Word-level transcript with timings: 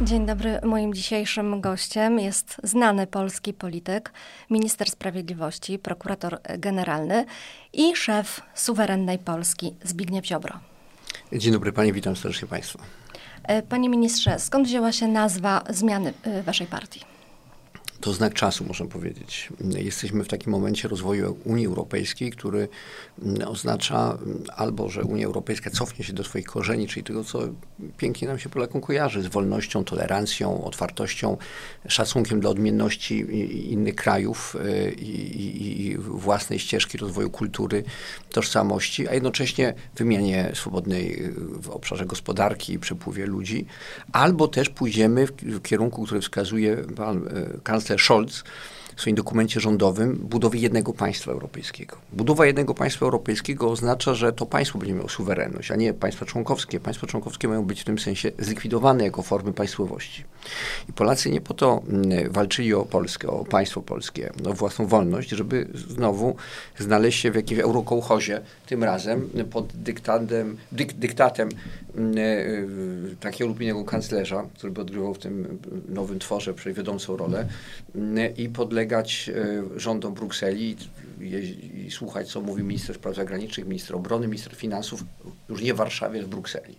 Dzień 0.00 0.26
dobry. 0.26 0.60
Moim 0.64 0.94
dzisiejszym 0.94 1.60
gościem 1.60 2.18
jest 2.18 2.60
znany 2.62 3.06
polski 3.06 3.54
polityk, 3.54 4.12
minister 4.50 4.90
sprawiedliwości, 4.90 5.78
prokurator 5.78 6.38
generalny 6.58 7.24
i 7.72 7.96
szef 7.96 8.40
suwerennej 8.54 9.18
Polski 9.18 9.74
Zbigniew 9.84 10.26
Ziobro. 10.26 10.58
Dzień 11.32 11.52
dobry 11.52 11.72
Pani, 11.72 11.92
witam 11.92 12.16
serdecznie 12.16 12.48
Państwa. 12.48 12.78
E, 13.42 13.62
panie 13.62 13.88
ministrze, 13.88 14.38
skąd 14.38 14.66
wzięła 14.66 14.92
się 14.92 15.08
nazwa 15.08 15.64
zmiany 15.68 16.14
e, 16.22 16.42
waszej 16.42 16.66
partii? 16.66 17.17
To 18.00 18.12
znak 18.12 18.34
czasu, 18.34 18.64
można 18.64 18.86
powiedzieć. 18.86 19.48
Jesteśmy 19.60 20.24
w 20.24 20.28
takim 20.28 20.52
momencie 20.52 20.88
rozwoju 20.88 21.36
Unii 21.44 21.66
Europejskiej, 21.66 22.30
który 22.30 22.68
mm, 23.22 23.48
oznacza 23.48 24.18
mm, 24.22 24.44
albo, 24.56 24.88
że 24.88 25.02
Unia 25.02 25.26
Europejska 25.26 25.70
cofnie 25.70 26.04
się 26.04 26.12
do 26.12 26.24
swoich 26.24 26.46
korzeni, 26.46 26.86
czyli 26.86 27.04
tego, 27.04 27.24
co 27.24 27.40
pięknie 27.96 28.28
nam 28.28 28.38
się 28.38 28.48
Polakom 28.48 28.80
kojarzy, 28.80 29.22
z 29.22 29.26
wolnością, 29.26 29.84
tolerancją, 29.84 30.64
otwartością, 30.64 31.36
szacunkiem 31.88 32.40
dla 32.40 32.50
odmienności 32.50 33.18
innych 33.72 33.94
krajów 33.94 34.56
y, 34.64 34.92
i, 34.92 35.42
i, 35.42 35.86
i 35.86 35.98
własnej 35.98 36.58
ścieżki 36.58 36.98
rozwoju 36.98 37.30
kultury, 37.30 37.84
tożsamości, 38.30 39.08
a 39.08 39.14
jednocześnie 39.14 39.74
wymianie 39.96 40.50
swobodnej 40.54 41.24
y, 41.24 41.32
w 41.62 41.70
obszarze 41.70 42.06
gospodarki 42.06 42.72
i 42.72 42.78
przepływie 42.78 43.26
ludzi, 43.26 43.66
albo 44.12 44.48
też 44.48 44.68
pójdziemy 44.68 45.26
w, 45.26 45.32
w 45.32 45.62
kierunku, 45.62 46.04
który 46.04 46.20
wskazuje 46.20 46.76
pan 46.76 47.26
y, 47.26 47.60
kanclerz 47.62 47.87
kanclerz 47.88 48.00
Scholz 48.00 48.44
w 48.96 49.00
swoim 49.00 49.16
dokumencie 49.16 49.60
rządowym 49.60 50.16
budowy 50.16 50.58
jednego 50.58 50.92
państwa 50.92 51.32
europejskiego. 51.32 51.96
Budowa 52.12 52.46
jednego 52.46 52.74
państwa 52.74 53.06
europejskiego 53.06 53.70
oznacza, 53.70 54.14
że 54.14 54.32
to 54.32 54.46
państwo 54.46 54.78
będzie 54.78 54.94
miało 54.94 55.08
suwerenność, 55.08 55.70
a 55.70 55.76
nie 55.76 55.94
państwa 55.94 56.26
członkowskie. 56.26 56.80
Państwa 56.80 57.06
członkowskie 57.06 57.48
mają 57.48 57.64
być 57.64 57.80
w 57.80 57.84
tym 57.84 57.98
sensie 57.98 58.32
zlikwidowane 58.38 59.04
jako 59.04 59.22
formy 59.22 59.52
państwowości. 59.52 60.24
I 60.88 60.92
Polacy 60.92 61.30
nie 61.30 61.40
po 61.40 61.54
to 61.54 61.82
mm, 61.88 62.32
walczyli 62.32 62.74
o 62.74 62.84
Polskę, 62.84 63.28
o 63.28 63.44
państwo 63.44 63.82
polskie, 63.82 64.32
o 64.44 64.52
własną 64.52 64.86
wolność, 64.86 65.30
żeby 65.30 65.68
znowu 65.74 66.36
znaleźć 66.78 67.20
się 67.20 67.30
w 67.30 67.34
jakimś 67.34 67.60
eurokołchozie, 67.60 68.40
tym 68.66 68.84
razem 68.84 69.30
pod 69.50 69.72
dyktatem, 69.74 70.56
dyk, 70.72 70.92
dyktatem 70.92 71.48
mm, 71.96 72.14
e, 72.18 73.16
takiego 73.20 73.48
lub 73.48 73.60
innego 73.60 73.84
kanclerza, 73.84 74.44
który 74.54 74.72
by 74.72 74.80
odgrywał 74.80 75.14
w 75.14 75.18
tym 75.18 75.58
nowym 75.88 76.18
tworze 76.18 76.54
wiodącą 76.66 77.16
rolę 77.16 77.48
mm, 77.94 78.36
i 78.36 78.48
podlegał 78.48 78.77
podlegać 78.78 79.30
e, 79.74 79.80
rządom 79.80 80.14
Brukseli 80.14 80.76
i, 81.20 81.24
i, 81.86 81.90
słuchać, 81.90 82.28
co 82.28 82.40
mówi 82.40 82.62
minister 82.62 82.96
spraw 82.96 83.16
zagranicznych, 83.16 83.66
minister 83.66 83.96
obrony, 83.96 84.26
minister 84.26 84.54
finansów, 84.56 85.04
już 85.48 85.62
nie 85.62 85.74
w 85.74 85.76
Warszawie, 85.76 86.22
w 86.22 86.28
Brukseli. 86.28 86.74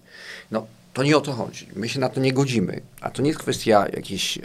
No, 0.52 0.68
to 0.94 1.04
nie 1.04 1.18
o 1.18 1.22
to 1.22 1.32
chodzi. 1.34 1.68
My 1.76 1.90
się 1.90 2.00
na 2.00 2.10
to 2.10 2.20
nie 2.20 2.34
godzimy. 2.34 2.82
A 3.02 3.10
to 3.12 3.22
nie 3.22 3.28
jest 3.28 3.40
kwestia 3.40 3.88
jakichś 3.94 4.38
e, 4.38 4.42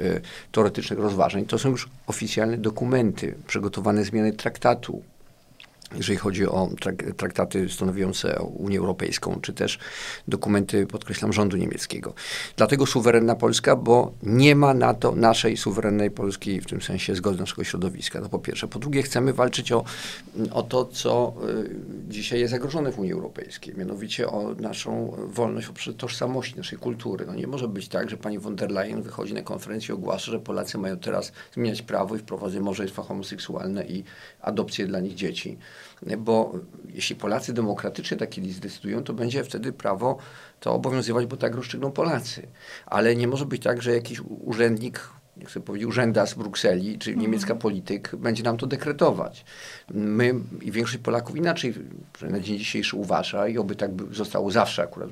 teoretycznych 0.52 0.98
rozważań. 0.98 1.46
To 1.46 1.58
są 1.58 1.70
już 1.70 1.88
oficjalne 2.06 2.58
dokumenty, 2.58 3.34
przygotowane 3.46 4.04
zmiany 4.04 4.32
traktatu 4.32 5.02
jeżeli 5.96 6.18
chodzi 6.18 6.46
o 6.46 6.68
traktaty 7.16 7.68
stanowiące 7.68 8.42
Unię 8.42 8.78
Europejską, 8.78 9.40
czy 9.42 9.52
też 9.52 9.78
dokumenty, 10.28 10.86
podkreślam, 10.86 11.32
rządu 11.32 11.56
niemieckiego. 11.56 12.14
Dlatego 12.56 12.86
suwerenna 12.86 13.34
Polska, 13.34 13.76
bo 13.76 14.12
nie 14.22 14.56
ma 14.56 14.74
na 14.74 14.94
to 14.94 15.12
naszej 15.12 15.56
suwerennej 15.56 16.10
Polski, 16.10 16.60
w 16.60 16.66
tym 16.66 16.82
sensie 16.82 17.14
zgody 17.14 17.38
naszego 17.38 17.64
środowiska. 17.64 18.20
To 18.20 18.28
po 18.28 18.38
pierwsze. 18.38 18.68
Po 18.68 18.78
drugie, 18.78 19.02
chcemy 19.02 19.32
walczyć 19.32 19.72
o, 19.72 19.84
o 20.50 20.62
to, 20.62 20.84
co 20.84 21.34
y, 21.48 21.70
dzisiaj 22.08 22.40
jest 22.40 22.50
zagrożone 22.50 22.92
w 22.92 22.98
Unii 22.98 23.12
Europejskiej, 23.12 23.74
mianowicie 23.76 24.28
o 24.28 24.54
naszą 24.54 25.16
wolność 25.26 25.66
poprzez 25.66 25.96
tożsamości 25.96 26.56
naszej 26.56 26.78
kultury. 26.78 27.26
No 27.26 27.34
nie 27.34 27.46
może 27.46 27.68
być 27.68 27.88
tak, 27.88 28.10
że 28.10 28.16
pani 28.16 28.38
von 28.38 28.56
der 28.56 28.70
Leyen 28.70 29.02
wychodzi 29.02 29.34
na 29.34 29.42
konferencję 29.42 29.94
i 29.94 29.98
ogłasza, 29.98 30.30
że 30.32 30.40
Polacy 30.40 30.78
mają 30.78 30.96
teraz 30.96 31.32
zmieniać 31.54 31.82
prawo 31.82 32.16
i 32.16 32.18
wprowadzać 32.18 32.62
małżeństwa 32.62 33.02
homoseksualne 33.02 33.86
i 33.86 34.04
adopcje 34.40 34.86
dla 34.86 35.00
nich 35.00 35.14
dzieci 35.14 35.58
bo 36.18 36.52
jeśli 36.88 37.16
Polacy 37.16 37.52
demokratycznie 37.52 38.16
tak 38.16 38.30
kiedyś 38.30 38.52
zdecydują, 38.52 39.04
to 39.04 39.12
będzie 39.12 39.44
wtedy 39.44 39.72
prawo 39.72 40.18
to 40.60 40.74
obowiązywać, 40.74 41.26
bo 41.26 41.36
tak 41.36 41.54
rozstrzygną 41.54 41.92
Polacy. 41.92 42.48
Ale 42.86 43.16
nie 43.16 43.28
może 43.28 43.46
być 43.46 43.62
tak, 43.62 43.82
że 43.82 43.92
jakiś 43.94 44.20
urzędnik 44.20 45.08
nie 45.36 45.46
chcę 45.46 45.60
powiedzieć, 45.60 45.88
urzęda 45.88 46.26
z 46.26 46.34
Brukseli, 46.34 46.98
czy 46.98 47.10
mhm. 47.10 47.22
niemiecka 47.22 47.54
polityk 47.54 48.16
będzie 48.16 48.42
nam 48.42 48.56
to 48.56 48.66
dekretować. 48.66 49.44
My 49.94 50.34
i 50.62 50.72
większość 50.72 50.98
Polaków 50.98 51.36
inaczej 51.36 51.74
na 52.22 52.40
dzień 52.40 52.58
dzisiejszy 52.58 52.96
uważa 52.96 53.48
i 53.48 53.58
oby 53.58 53.76
tak 53.76 53.90
zostało 54.10 54.50
zawsze 54.50 54.82
akurat, 54.82 55.10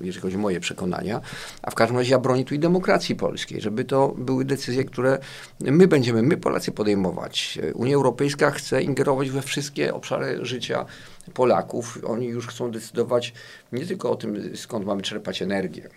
jeżeli 0.00 0.22
chodzi 0.22 0.36
o 0.36 0.38
moje 0.38 0.60
przekonania, 0.60 1.20
a 1.62 1.70
w 1.70 1.74
każdym 1.74 1.96
razie 1.96 2.10
ja 2.10 2.18
bronię 2.18 2.44
tu 2.44 2.54
i 2.54 2.58
demokracji 2.58 3.16
polskiej, 3.16 3.60
żeby 3.60 3.84
to 3.84 4.14
były 4.18 4.44
decyzje, 4.44 4.84
które 4.84 5.18
my 5.60 5.86
będziemy, 5.88 6.22
my 6.22 6.36
Polacy 6.36 6.72
podejmować. 6.72 7.58
Unia 7.74 7.94
Europejska 7.94 8.50
chce 8.50 8.82
ingerować 8.82 9.30
we 9.30 9.42
wszystkie 9.42 9.94
obszary 9.94 10.38
życia 10.42 10.86
Polaków. 11.34 11.98
Oni 12.06 12.26
już 12.26 12.46
chcą 12.46 12.70
decydować 12.70 13.32
nie 13.72 13.86
tylko 13.86 14.10
o 14.10 14.16
tym, 14.16 14.56
skąd 14.56 14.86
mamy 14.86 15.02
czerpać 15.02 15.42
energię, 15.42 15.88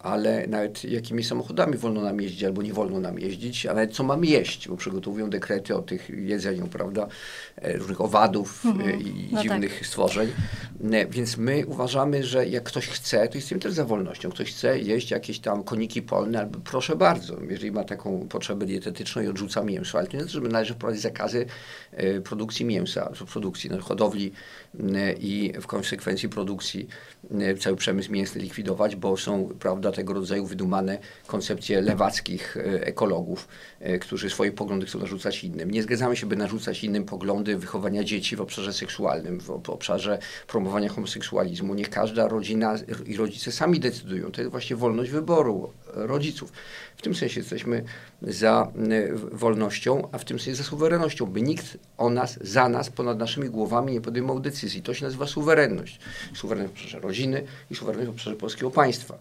ale 0.00 0.46
nawet 0.46 0.84
jakimi 0.84 1.24
samochodami 1.24 1.76
wolno 1.76 2.00
nam 2.00 2.20
jeździć 2.20 2.44
albo 2.44 2.62
nie 2.62 2.72
wolno 2.72 3.00
nam 3.00 3.18
jeździć, 3.18 3.66
a 3.66 3.74
nawet 3.74 3.94
co 3.94 4.02
mamy 4.02 4.26
jeść, 4.26 4.68
bo 4.68 4.76
przygotowują 4.76 5.30
dekrety 5.30 5.76
o 5.76 5.82
tych 5.82 6.10
jedzeniu, 6.10 6.66
prawda, 6.66 7.06
e, 7.56 7.76
różnych 7.76 8.00
owadów 8.00 8.62
e, 8.66 8.68
mhm. 8.68 9.00
i 9.00 9.28
no 9.32 9.42
dziwnych 9.42 9.78
tak. 9.78 9.86
stworzeń. 9.86 10.28
E, 10.92 11.06
więc 11.06 11.36
my 11.36 11.66
uważamy, 11.66 12.24
że 12.24 12.46
jak 12.46 12.62
ktoś 12.62 12.88
chce, 12.88 13.28
to 13.28 13.34
jesteśmy 13.34 13.58
też 13.58 13.72
za 13.72 13.84
wolnością. 13.84 14.30
Ktoś 14.30 14.50
chce 14.50 14.78
jeść 14.78 15.10
jakieś 15.10 15.38
tam 15.38 15.64
koniki 15.64 16.02
polne, 16.02 16.38
albo 16.38 16.58
proszę 16.64 16.96
bardzo, 16.96 17.36
jeżeli 17.48 17.72
ma 17.72 17.84
taką 17.84 18.28
potrzebę 18.28 18.66
dietetyczną 18.66 19.22
i 19.22 19.28
odrzuca 19.28 19.62
mięso, 19.62 19.98
ale 19.98 20.06
to 20.06 20.16
nie 20.16 20.22
znaczy, 20.22 20.40
że 20.40 20.40
należy 20.40 20.74
wprowadzić 20.74 21.02
zakazy 21.02 21.46
produkcji 22.24 22.64
mięsa, 22.64 23.12
produkcji 23.32 23.70
no, 23.70 23.80
hodowli 23.80 24.32
i 25.20 25.52
w 25.60 25.66
konsekwencji 25.66 26.28
produkcji 26.28 26.88
cały 27.60 27.76
przemysł 27.76 28.12
mięsny 28.12 28.40
likwidować, 28.40 28.96
bo 28.96 29.16
są 29.16 29.41
prawda, 29.48 29.92
tego 29.92 30.12
rodzaju 30.12 30.46
wydumane 30.46 30.98
koncepcje 31.26 31.80
lewackich 31.80 32.56
e, 32.56 32.86
ekologów, 32.86 33.48
e, 33.80 33.98
którzy 33.98 34.30
swoje 34.30 34.52
poglądy 34.52 34.86
chcą 34.86 34.98
narzucać 34.98 35.44
innym. 35.44 35.70
Nie 35.70 35.82
zgadzamy 35.82 36.16
się, 36.16 36.26
by 36.26 36.36
narzucać 36.36 36.84
innym 36.84 37.04
poglądy 37.04 37.56
wychowania 37.56 38.04
dzieci 38.04 38.36
w 38.36 38.40
obszarze 38.40 38.72
seksualnym, 38.72 39.40
w 39.40 39.70
obszarze 39.70 40.18
promowania 40.46 40.88
homoseksualizmu. 40.88 41.74
Niech 41.74 41.90
każda 41.90 42.28
rodzina 42.28 42.74
i 43.06 43.16
rodzice 43.16 43.52
sami 43.52 43.80
decydują. 43.80 44.32
To 44.32 44.40
jest 44.40 44.50
właśnie 44.50 44.76
wolność 44.76 45.10
wyboru 45.10 45.72
rodziców. 45.94 46.52
W 46.96 47.02
tym 47.02 47.14
sensie 47.14 47.40
jesteśmy 47.40 47.84
za 48.22 48.72
e, 48.90 49.12
wolnością, 49.12 50.08
a 50.12 50.18
w 50.18 50.24
tym 50.24 50.38
sensie 50.38 50.54
za 50.54 50.64
suwerennością, 50.64 51.26
by 51.26 51.42
nikt 51.42 51.78
o 51.98 52.10
nas, 52.10 52.38
za 52.40 52.68
nas, 52.68 52.90
ponad 52.90 53.18
naszymi 53.18 53.50
głowami 53.50 53.92
nie 53.92 54.00
podejmował 54.00 54.40
decyzji. 54.40 54.82
To 54.82 54.94
się 54.94 55.04
nazywa 55.04 55.26
suwerenność. 55.26 55.98
Suwerenność 56.34 56.74
w 56.74 56.76
obszarze 56.76 57.00
rodziny 57.00 57.44
i 57.70 57.74
suwerenność 57.74 58.10
w 58.10 58.14
obszarze 58.14 58.36
polskiego 58.36 58.70
państwa. 58.70 59.18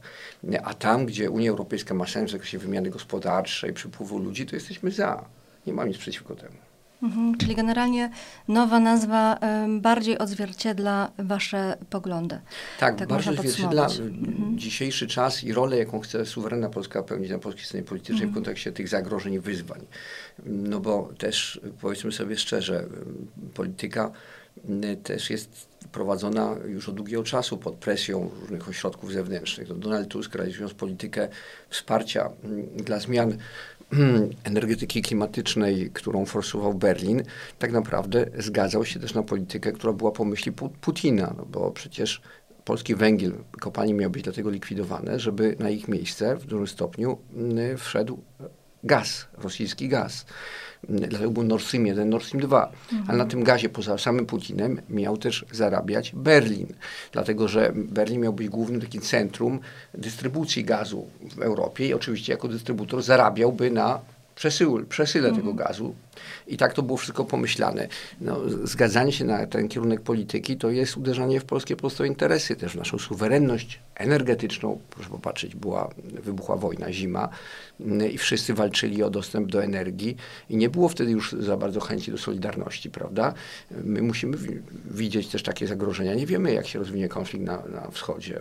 A 0.64 0.74
tam, 0.74 1.06
gdzie 1.06 1.32
Unia 1.32 1.50
Europejska 1.50 1.94
ma 1.94 2.08
sens 2.08 2.30
w 2.30 2.32
zakresie 2.32 2.58
wymiany 2.58 2.90
gospodarczej, 2.90 3.74
przypływu 3.74 4.18
ludzi, 4.18 4.46
to 4.46 4.56
jesteśmy 4.56 4.92
za. 4.92 5.26
Nie 5.68 5.74
mam 5.74 5.88
nic 5.88 5.98
przeciwko 5.98 6.36
temu. 6.36 6.71
Mhm, 7.04 7.38
czyli 7.38 7.56
generalnie 7.56 8.10
nowa 8.48 8.80
nazwa 8.80 9.40
bardziej 9.68 10.18
odzwierciedla 10.18 11.12
wasze 11.18 11.78
poglądy. 11.90 12.40
Tak, 12.80 12.98
tak 12.98 13.08
bardziej 13.08 13.34
odzwierciedla 13.34 13.84
mhm. 13.86 14.58
dzisiejszy 14.58 15.08
czas 15.08 15.44
i 15.44 15.54
rolę, 15.54 15.78
jaką 15.78 16.00
chce 16.00 16.26
suwerenna 16.26 16.70
Polska 16.70 17.04
pełnić 17.04 17.32
na 17.32 17.40
polskiej 17.40 17.66
scenie 17.66 17.84
politycznej 17.84 18.24
mhm. 18.24 18.32
w 18.32 18.34
kontekście 18.34 18.72
tych 18.72 18.88
zagrożeń 18.88 19.34
i 19.34 19.40
wyzwań. 19.40 19.82
No 20.46 20.80
bo 20.80 21.10
też 21.18 21.62
powiedzmy 21.82 22.12
sobie 22.12 22.38
szczerze, 22.38 22.86
polityka 23.54 24.12
też 25.04 25.30
jest 25.30 25.68
prowadzona 25.92 26.56
już 26.68 26.90
od 26.90 26.96
długiego 26.96 27.24
czasu 27.24 27.58
pod 27.58 27.76
presją 27.76 28.30
różnych 28.42 28.70
ośrodków 28.70 29.12
zewnętrznych. 29.12 29.68
To 29.68 29.76
Donald 29.76 30.08
Tusk 30.08 30.36
realizując 30.36 30.74
politykę 30.74 31.28
wsparcia 31.70 32.30
dla 32.76 33.00
zmian 33.00 33.38
energetyki 34.44 35.02
klimatycznej, 35.02 35.90
którą 35.94 36.26
forsował 36.26 36.74
Berlin, 36.74 37.24
tak 37.60 37.72
naprawdę 37.72 38.26
zgadzał 38.38 38.86
się 38.86 39.00
też 39.00 39.14
na 39.14 39.24
politykę, 39.24 39.72
która 39.72 39.94
była 39.94 40.12
po 40.12 40.26
myśli 40.26 40.52
Putina, 40.82 41.34
no 41.38 41.46
bo 41.46 41.72
przecież 41.72 42.22
polski 42.66 42.96
węgiel, 42.96 43.34
kopalnie 43.60 43.94
miały 43.94 44.10
być 44.12 44.24
dlatego 44.24 44.50
likwidowane, 44.50 45.20
żeby 45.20 45.56
na 45.60 45.70
ich 45.70 45.88
miejsce 45.88 46.36
w 46.36 46.46
dużym 46.46 46.68
stopniu 46.68 47.18
wszedł 47.78 48.20
gaz, 48.84 49.28
rosyjski 49.38 49.88
gaz. 49.88 50.26
Dlatego 50.90 51.32
był 51.32 51.44
Nord 51.44 51.64
Stream 51.64 51.86
1, 51.86 52.10
Nord 52.10 52.26
Stream 52.26 52.42
2. 52.42 52.72
Mhm. 52.92 53.10
Ale 53.10 53.18
na 53.18 53.26
tym 53.26 53.44
gazie, 53.44 53.70
poza 53.70 53.98
samym 53.98 54.26
Putinem, 54.26 54.82
miał 54.90 55.18
też 55.18 55.46
zarabiać 55.52 56.12
Berlin. 56.16 56.68
Dlatego, 57.12 57.48
że 57.48 57.72
Berlin 57.76 58.22
miał 58.22 58.34
być 58.34 58.50
głównym 58.50 58.82
takim 58.82 59.02
centrum 59.02 59.60
dystrybucji 59.94 60.64
gazu 60.64 61.08
w 61.36 61.42
Europie 61.42 61.88
i 61.88 61.94
oczywiście 61.94 62.34
jako 62.34 62.48
dystrybutor 62.48 63.04
zarabiałby 63.04 63.72
na 63.72 64.00
przesył, 64.42 64.86
przesyle 64.86 65.30
mhm. 65.30 65.46
tego 65.46 65.54
gazu. 65.54 65.96
I 66.48 66.58
tak 66.58 66.74
to 66.74 66.84
było 66.84 66.98
wszystko 66.98 67.26
pomyślane. 67.26 67.88
No, 68.22 68.40
zgadzanie 68.64 69.12
się 69.12 69.26
na 69.26 69.48
ten 69.48 69.68
kierunek 69.68 70.02
polityki 70.02 70.58
to 70.58 70.70
jest 70.70 70.98
uderzanie 70.98 71.40
w 71.40 71.46
polskie 71.46 71.76
po 71.76 71.80
prostu 71.80 72.06
interesy, 72.06 72.56
też 72.56 72.74
w 72.74 72.76
naszą 72.76 73.00
suwerenność 73.00 73.80
energetyczną. 73.96 74.80
Proszę 74.90 75.10
popatrzeć, 75.10 75.56
była, 75.56 75.90
wybuchła 76.04 76.56
wojna, 76.56 76.92
zima 76.92 77.30
i 78.12 78.18
wszyscy 78.18 78.54
walczyli 78.54 79.04
o 79.04 79.10
dostęp 79.10 79.52
do 79.52 79.64
energii 79.64 80.16
i 80.50 80.58
nie 80.58 80.70
było 80.70 80.90
wtedy 80.90 81.12
już 81.12 81.32
za 81.32 81.58
bardzo 81.58 81.80
chęci 81.80 82.12
do 82.12 82.18
solidarności, 82.18 82.90
prawda? 82.90 83.34
My 83.84 84.02
musimy 84.02 84.38
widzieć 84.86 85.28
też 85.28 85.44
takie 85.44 85.68
zagrożenia. 85.68 86.14
Nie 86.16 86.26
wiemy, 86.26 86.54
jak 86.54 86.68
się 86.68 86.80
rozwinie 86.80 87.10
konflikt 87.10 87.46
na, 87.46 87.58
na 87.58 87.92
wschodzie. 87.92 88.40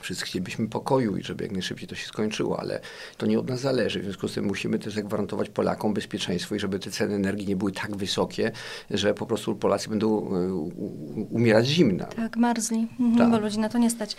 Wszyscy 0.00 0.24
chcielibyśmy 0.24 0.68
pokoju 0.68 1.16
i 1.16 1.22
żeby 1.22 1.44
jak 1.44 1.52
najszybciej 1.52 1.88
to 1.88 1.94
się 1.94 2.06
skończyło, 2.06 2.60
ale 2.60 2.80
to 3.16 3.26
nie 3.26 3.38
od 3.38 3.48
nas 3.48 3.60
zależy. 3.60 4.00
W 4.00 4.04
związku 4.04 4.28
z 4.28 4.34
tym 4.34 4.44
musimy 4.44 4.78
też 4.78 4.94
zagwarantować 4.94 5.48
Polakom 5.48 5.94
bezpieczeństwo 5.94 6.54
i 6.54 6.60
żeby 6.60 6.78
te 6.78 6.90
ceny 6.90 7.14
energii 7.14 7.46
nie 7.46 7.56
były 7.56 7.72
tak 7.72 7.96
wysokie, 7.96 8.52
że 8.90 9.14
po 9.14 9.26
prostu 9.26 9.56
Polacy 9.56 9.88
będą 9.88 10.08
e, 10.08 10.52
umierać 11.30 11.66
zimna. 11.66 12.04
Tak, 12.04 12.36
marzli, 12.36 12.88
mhm, 13.00 13.18
tak. 13.18 13.30
bo 13.30 13.38
ludzi 13.38 13.58
na 13.58 13.68
to 13.68 13.78
nie 13.78 13.90
stać. 13.90 14.16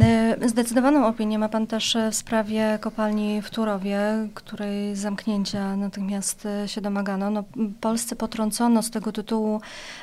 E, 0.00 0.36
zdecydowaną 0.48 1.06
opinię 1.06 1.38
ma 1.38 1.48
pan 1.48 1.66
też 1.66 1.96
w 2.10 2.14
sprawie 2.14 2.78
kopalni 2.80 3.42
w 3.42 3.50
Turowie, 3.50 3.98
której 4.34 4.96
zamknięcia 4.96 5.76
natychmiast 5.76 6.48
się 6.66 6.80
domagano. 6.80 7.30
No, 7.30 7.44
Polsce 7.80 8.16
potrącono 8.16 8.82
z 8.82 8.90
tego 8.90 9.12
tytułu 9.12 9.60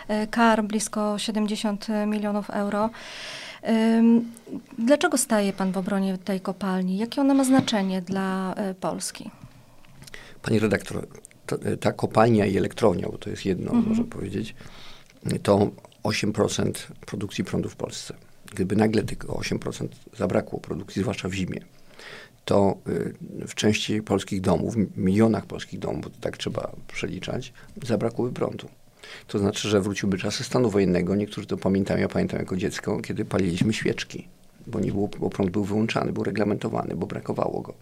e, 0.08 0.28
kar 0.28 0.64
blisko 0.64 1.20
70 1.20 1.88
milionów 2.08 2.50
euro. 2.50 2.90
Dlaczego 4.78 5.18
staje 5.18 5.54
Pan 5.54 5.72
w 5.72 5.78
obronie 5.78 6.18
tej 6.18 6.42
kopalni? 6.42 6.98
Jakie 6.98 7.22
ona 7.22 7.34
ma 7.34 7.44
znaczenie 7.44 8.02
dla 8.02 8.54
e, 8.54 8.74
Polski? 8.74 9.32
Pani 10.42 10.60
redaktor, 10.60 11.08
to, 11.46 11.56
e, 11.62 11.78
ta 11.78 11.92
kopalnia 11.92 12.46
i 12.46 12.58
elektrownia, 12.58 13.10
bo 13.10 13.18
to 13.18 13.30
jest 13.30 13.46
jedno, 13.46 13.72
mhm. 13.72 13.90
można 13.90 14.04
powiedzieć, 14.04 14.56
to 15.44 15.70
8% 16.04 16.72
produkcji 17.06 17.44
prądu 17.44 17.70
w 17.70 17.76
Polsce. 17.76 18.14
Gdyby 18.52 18.76
nagle 18.76 19.04
tylko 19.04 19.34
8% 19.34 19.88
zabrakło 20.18 20.60
produkcji, 20.60 21.02
zwłaszcza 21.02 21.30
w 21.30 21.34
zimie, 21.34 21.62
to 22.46 22.78
e, 23.42 23.48
w 23.48 23.56
części 23.56 24.02
polskich 24.02 24.42
domów, 24.42 24.76
w 24.76 24.98
milionach 24.98 25.46
polskich 25.46 25.80
domów, 25.80 26.02
bo 26.02 26.10
tak 26.22 26.38
trzeba 26.38 26.72
przeliczać, 26.88 27.54
zabrakłoby 27.84 28.34
prądu. 28.34 28.70
To 29.28 29.40
znaczy, 29.40 29.70
że 29.70 29.82
wróciłby 29.82 30.18
czas 30.18 30.46
stanu 30.46 30.70
wojennego. 30.70 31.16
Niektórzy 31.16 31.48
to 31.48 31.58
pamiętają, 31.58 32.00
ja 32.00 32.08
pamiętam 32.08 32.40
jako 32.40 32.58
dziecko, 32.58 33.00
kiedy 33.00 33.26
paliliśmy 33.26 33.74
świeczki 33.74 34.28
bo, 34.68 34.80
nie 34.80 34.92
było, 34.92 35.10
bo 35.20 35.30
prąd 35.30 35.52
był 35.52 35.64
wyłączany, 35.64 36.14
był 36.14 36.24
reglamentowany, 36.24 36.96
bo 36.96 37.08
brakowało 37.08 37.62
go. 37.62 37.74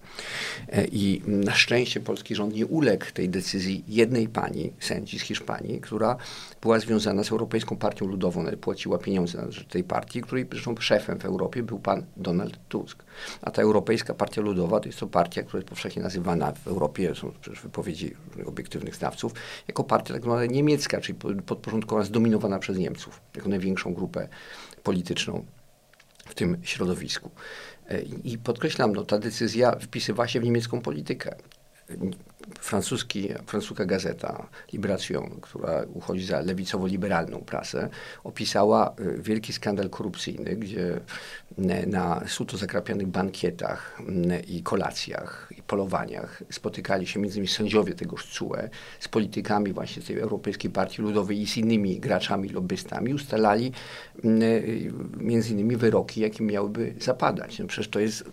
E, 0.69 0.86
I 0.86 1.22
na 1.28 1.54
szczęście 1.54 2.00
polski 2.00 2.36
rząd 2.36 2.56
nie 2.56 2.66
uległ 2.66 3.06
tej 3.13 3.30
decyzji 3.30 3.83
jednej 3.88 4.28
pani, 4.28 4.72
sędzi 4.80 5.19
z 5.19 5.22
Hiszpanii, 5.22 5.81
która 5.81 6.18
była 6.62 6.80
związana 6.80 7.24
z 7.24 7.31
Europejską 7.31 7.78
Partią 7.78 8.06
Ludową, 8.06 8.45
płaciła 8.62 8.98
pieniądze 8.98 9.42
na 9.42 9.51
rzecz 9.51 9.68
tej 9.68 9.83
partii, 9.83 10.22
której 10.22 10.45
zresztą 10.51 10.75
szefem 10.80 11.19
w 11.19 11.25
Europie 11.25 11.63
był 11.63 11.80
pan 11.80 12.04
Donald 12.18 12.60
Tusk. 12.69 13.04
A 13.42 13.51
ta 13.51 13.62
Europejska 13.62 14.13
Partia 14.13 14.42
Ludowa 14.42 14.80
to 14.80 14.86
jest 14.86 15.00
to 15.00 15.07
partia, 15.07 15.44
która 15.44 15.57
jest 15.60 15.69
powszechnie 15.69 16.04
nazywana 16.04 16.51
w 16.51 16.68
Europie, 16.68 17.16
są 17.16 17.31
przecież 17.42 17.62
wypowiedzi 17.62 18.16
obiektywnych 18.45 18.95
znawców, 18.95 19.33
jako 19.68 19.83
partia 19.83 20.13
tak 20.13 20.24
zwana 20.24 20.45
niemiecka, 20.45 21.01
czyli 21.01 21.19
podporządkowana, 21.45 22.06
zdominowana 22.06 22.60
przez 22.60 22.78
Niemców, 22.78 23.22
jako 23.36 23.50
największą 23.50 23.94
grupę 23.94 24.28
polityczną 24.83 25.45
w 26.31 26.36
tym 26.36 26.57
środowisku. 26.63 27.31
E, 27.89 28.01
I 28.01 28.38
podkreślam, 28.38 28.94
no, 28.94 29.04
ta 29.04 29.19
decyzja 29.19 29.72
wpisywała 29.72 30.28
się 30.28 30.39
w 30.39 30.44
niemiecką 30.44 30.81
politykę 30.81 31.36
francuski, 32.59 33.29
francuska 33.45 33.85
gazeta 33.85 34.47
Libration, 34.73 35.29
która 35.41 35.83
uchodzi 35.93 36.25
za 36.25 36.41
lewicowo-liberalną 36.41 37.39
prasę, 37.45 37.89
opisała 38.23 38.95
y, 38.99 39.21
wielki 39.21 39.53
skandal 39.53 39.89
korupcyjny, 39.89 40.55
gdzie 40.55 40.99
na 41.88 42.23
suto 42.27 42.57
zakrapianych 42.57 43.07
bankietach 43.07 44.01
i 44.47 44.63
kolacjach 44.63 45.51
i 45.57 45.61
polowaniach 45.61 46.43
spotykali 46.49 47.07
się 47.07 47.19
między 47.19 47.38
innymi 47.38 47.47
sędziowie 47.47 47.93
tegoż 47.93 48.25
CUE 48.25 48.69
z 48.99 49.07
politykami 49.07 49.73
właśnie 49.73 50.03
tej 50.03 50.19
Europejskiej 50.19 50.71
Partii 50.71 51.01
Ludowej 51.01 51.41
i 51.41 51.47
z 51.47 51.57
innymi 51.57 51.99
graczami, 51.99 52.49
lobbystami, 52.49 53.13
ustalali 53.13 53.71
y, 54.25 54.91
między 55.17 55.51
innymi 55.51 55.75
wyroki, 55.75 56.21
jakie 56.21 56.44
miałyby 56.44 56.94
zapadać. 56.99 57.59
No 57.59 57.67
przecież 57.67 57.89
to 57.89 57.99
jest 57.99 58.23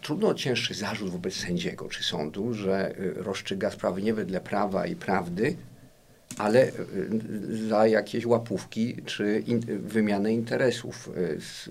trudno 0.00 0.34
cięższy 0.34 0.74
zarzut 0.74 1.10
wobec 1.10 1.34
sędziego 1.34 1.88
czy 1.88 2.04
sądu, 2.04 2.54
że 2.54 2.98
y, 2.98 3.22
rozstrzyga 3.32 3.70
sprawy 3.70 4.02
nie 4.02 4.14
wedle 4.14 4.40
prawa 4.40 4.86
i 4.86 4.96
prawdy, 4.96 5.56
ale 6.38 6.68
y, 6.68 7.68
za 7.68 7.86
jakieś 7.86 8.26
łapówki 8.26 8.96
czy 9.06 9.42
in, 9.46 9.60
wymianę 9.88 10.32
interesów 10.32 11.10
y, 11.16 11.40
z 11.40 11.70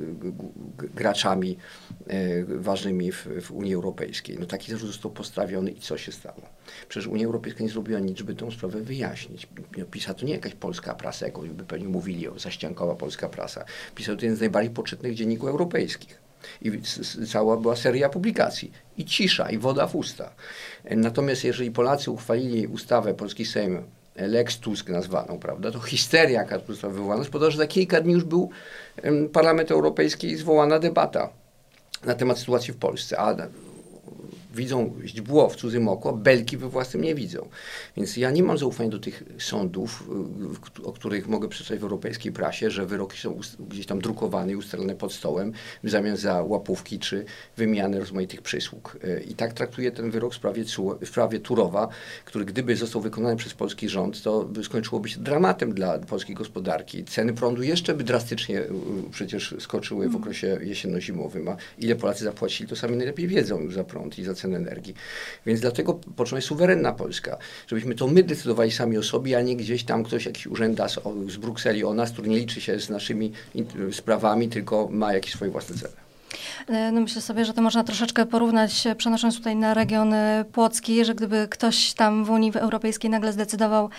graczami 0.96 1.58
y, 2.14 2.46
ważnymi 2.48 3.12
w, 3.12 3.28
w, 3.42 3.52
Unii 3.52 3.74
Europejskiej. 3.74 4.38
No 4.40 4.46
taki 4.46 4.72
zarzut 4.72 4.88
został 4.88 5.12
postawiony 5.12 5.72
i 5.72 5.80
co 5.80 5.98
się 5.98 6.12
stało? 6.12 6.42
Przecież 6.90 7.08
Unia 7.08 7.26
Europejska 7.26 7.64
nie 7.64 7.70
zrobiła 7.70 8.00
nic, 8.00 8.18
żeby 8.18 8.36
tę 8.36 8.52
sprawę 8.52 8.82
wyjaśnić. 8.82 9.48
PiSa 9.92 10.14
to 10.14 10.26
nie 10.26 10.34
jakaś 10.34 10.54
polska 10.54 10.96
prasa, 10.96 11.26
jaką 11.26 11.42
by 11.42 11.64
pewnie 11.64 11.88
mówili, 11.88 12.28
o 12.28 12.40
zaściankowa 12.40 12.96
polska 12.96 13.30
prasa. 13.30 13.66
PiSa 13.96 14.16
to 14.16 14.22
jeden 14.22 14.38
z 14.38 14.40
najbardziej 14.40 14.74
poczytnych 14.74 15.16
dzienników 15.16 15.50
europejskich. 15.50 16.21
I 16.62 16.72
cała 17.28 17.58
była 17.58 17.76
seria 17.76 18.10
publikacji. 18.10 18.72
I 18.98 19.06
cisza, 19.06 19.50
i 19.50 19.58
woda 19.58 19.88
w 19.88 19.96
usta. 19.96 20.32
Natomiast 20.92 21.44
jeżeli 21.44 21.72
Polacy 21.72 22.12
uchwalili 22.12 22.68
ustawę, 22.68 23.14
polski 23.14 23.46
Sejm, 23.46 23.84
Lex 24.16 24.60
Tusk 24.60 24.90
nazwaną, 24.90 25.40
prawda, 25.40 25.72
to 25.72 25.80
histeria, 25.80 26.40
jaka 26.40 26.60
została 26.68 26.94
wywołana, 26.94 27.24
spowodowała, 27.24 27.52
że 27.52 27.58
za 27.58 27.68
kilka 27.68 28.02
dni 28.02 28.14
już 28.14 28.24
był 28.24 28.50
Parlament 29.34 29.72
Europejski 29.72 30.28
i 30.28 30.36
zwołana 30.36 30.80
debata 30.80 31.30
na 32.06 32.16
temat 32.16 32.40
sytuacji 32.40 32.74
w 32.74 32.78
Polsce. 32.78 33.20
A 33.20 33.36
widzą 34.54 34.94
źdźbło 35.06 35.50
w 35.50 35.56
cudzym 35.56 35.88
oko, 35.88 36.14
belki 36.14 36.58
we 36.58 36.70
własnym 36.70 37.04
nie 37.04 37.16
widzą. 37.16 37.50
Więc 37.98 38.18
ja 38.18 38.32
nie 38.32 38.44
mam 38.44 38.58
zaufania 38.58 38.90
do 38.90 39.00
tych 39.00 39.24
sądów, 39.40 40.10
o 40.84 40.94
których 40.94 41.28
mogę 41.28 41.48
przeczytać 41.48 41.80
w 41.80 41.84
europejskiej 41.84 42.32
prasie, 42.32 42.72
że 42.72 42.86
wyroki 42.86 43.18
są 43.18 43.40
gdzieś 43.60 43.86
tam 43.86 44.02
drukowane 44.02 44.52
i 44.52 44.56
ustalone 44.56 44.96
pod 44.96 45.14
stołem 45.14 45.54
w 45.84 45.90
zamian 45.90 46.18
za 46.18 46.44
łapówki 46.44 47.00
czy 47.00 47.26
wymianę 47.58 48.00
rozmaitych 48.00 48.42
przysług. 48.42 48.98
Y, 49.04 49.24
I 49.30 49.36
tak 49.36 49.54
traktuję 49.54 49.92
ten 49.92 50.12
wyrok 50.12 50.34
w 50.34 50.36
sprawie, 50.36 50.64
w 51.02 51.08
sprawie 51.08 51.40
Turowa, 51.40 51.88
który 52.26 52.46
gdyby 52.46 52.76
został 52.76 53.02
wykonany 53.02 53.36
przez 53.36 53.54
polski 53.54 53.90
rząd, 53.90 54.22
to 54.24 54.50
skończyłoby 54.64 55.10
się 55.10 55.20
dramatem 55.20 55.74
dla 55.74 56.00
polskiej 56.00 56.36
gospodarki. 56.36 57.04
Ceny 57.04 57.34
prądu 57.34 57.64
jeszcze 57.64 57.94
by 57.94 58.04
drastycznie 58.04 58.60
y, 58.60 58.70
przecież 59.12 59.56
skoczyły 59.60 60.10
w 60.10 60.16
okresie 60.16 60.60
jesienno-zimowym, 60.62 61.48
a 61.50 61.58
ile 61.78 61.96
Polacy 61.96 62.24
zapłacili, 62.24 62.70
to 62.70 62.76
sami 62.76 62.98
najlepiej 62.98 63.28
wiedzą 63.28 63.60
już 63.60 63.74
za 63.74 63.84
prąd 63.84 64.20
i 64.20 64.24
za 64.24 64.36
cen 64.42 64.56
energii. 64.56 64.94
Więc 65.46 65.60
dlatego 65.60 65.94
potrzebna 65.94 66.38
jest 66.38 66.48
suwerenna 66.48 66.92
Polska, 66.92 67.38
żebyśmy 67.68 67.96
to 67.96 68.08
my 68.08 68.24
decydowali 68.24 68.72
sami 68.72 68.98
o 68.98 69.04
sobie, 69.04 69.38
a 69.38 69.42
nie 69.42 69.56
gdzieś 69.56 69.84
tam 69.84 70.04
ktoś, 70.04 70.26
jakiś 70.26 70.48
urzędas 70.48 71.00
z 71.28 71.38
Brukseli 71.38 71.84
o 71.84 71.94
nas, 71.94 72.12
który 72.12 72.30
nie 72.30 72.40
liczy 72.40 72.62
się 72.62 72.80
z 72.80 72.90
naszymi 72.90 73.32
sprawami, 73.92 74.50
tylko 74.50 74.88
ma 74.92 75.14
jakieś 75.14 75.34
swoje 75.34 75.52
własne 75.52 75.76
cele. 75.76 75.94
E, 76.68 76.92
no 76.92 77.02
myślę 77.02 77.22
sobie, 77.22 77.46
że 77.46 77.54
to 77.54 77.62
można 77.62 77.84
troszeczkę 77.84 78.26
porównać, 78.26 78.88
przenosząc 78.98 79.38
tutaj 79.38 79.56
na 79.56 79.74
region 79.74 80.14
e, 80.14 80.46
płocki, 80.52 81.06
że 81.06 81.16
gdyby 81.16 81.48
ktoś 81.50 81.94
tam 81.94 82.26
w 82.26 82.30
Unii 82.30 82.52
Europejskiej 82.56 83.10
nagle 83.10 83.34
zdecydował, 83.34 83.90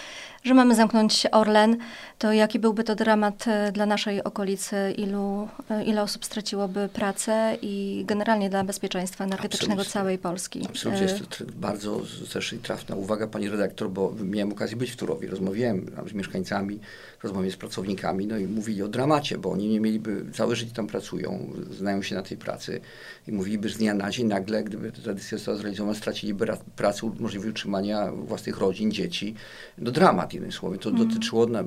że 0.45 0.55
mamy 0.55 0.75
zamknąć 0.75 1.27
Orlen, 1.33 1.77
to 2.19 2.33
jaki 2.33 2.59
byłby 2.59 2.85
to 2.85 2.95
dramat 2.95 3.49
e, 3.49 3.73
dla 3.73 3.87
naszej 3.87 4.25
okolicy? 4.25 4.77
Ilu, 4.97 5.49
ile 5.87 6.03
osób 6.03 6.25
straciłoby 6.25 6.89
pracę 6.93 7.57
i 7.63 8.05
generalnie 8.07 8.51
dla 8.51 8.65
bezpieczeństwa 8.65 9.25
energetycznego 9.25 9.73
Absolutnie. 9.73 9.93
całej 9.93 10.19
Polski? 10.19 10.67
Absolutnie. 10.69 11.03
Jest 11.03 11.29
to 11.39 11.45
bardzo 11.57 12.01
też 12.33 12.55
trafna 12.63 12.97
uwaga 12.97 13.27
pani 13.27 13.49
redaktor, 13.49 13.91
bo 13.91 14.15
miałem 14.25 14.53
okazję 14.53 14.77
być 14.77 14.91
w 14.91 14.97
Turowie. 14.97 15.29
Rozmawiałem 15.29 15.87
z 16.11 16.13
mieszkańcami, 16.13 16.81
rozmawiałem 17.23 17.53
z 17.53 17.57
pracownikami, 17.57 18.27
no 18.27 18.39
i 18.39 18.47
mówili 18.47 18.83
o 18.83 18.89
dramacie, 18.89 19.39
bo 19.39 19.51
oni 19.51 19.69
nie 19.69 19.81
mieliby, 19.81 20.25
całe 20.33 20.57
życie 20.57 20.75
tam 20.75 20.87
pracują, 20.87 21.53
znają 21.71 22.03
się 22.03 22.15
na 22.15 22.23
tej 22.23 22.37
pracy 22.37 22.81
i 23.29 23.33
mówiliby, 23.33 23.69
z 23.69 23.77
dnia 23.77 23.95
na 23.95 24.11
dzień 24.11 24.27
nagle, 24.27 24.65
gdyby 24.65 24.93
ta 24.93 25.15
decyzja 25.15 25.39
została 25.39 25.57
zrealizowana, 25.57 25.95
straciliby 25.95 26.47
pracę, 26.77 27.11
możliwość 27.19 27.51
utrzymania 27.51 28.13
własnych 28.13 28.59
rodzin, 28.59 28.93
dzieci. 28.93 29.35
No 29.79 29.91
dramat, 29.91 30.32
jednym 30.35 30.53
słowem. 30.53 30.79
To 30.79 30.91
mm. 30.91 31.09
dotyczyło 31.09 31.47
na, 31.47 31.65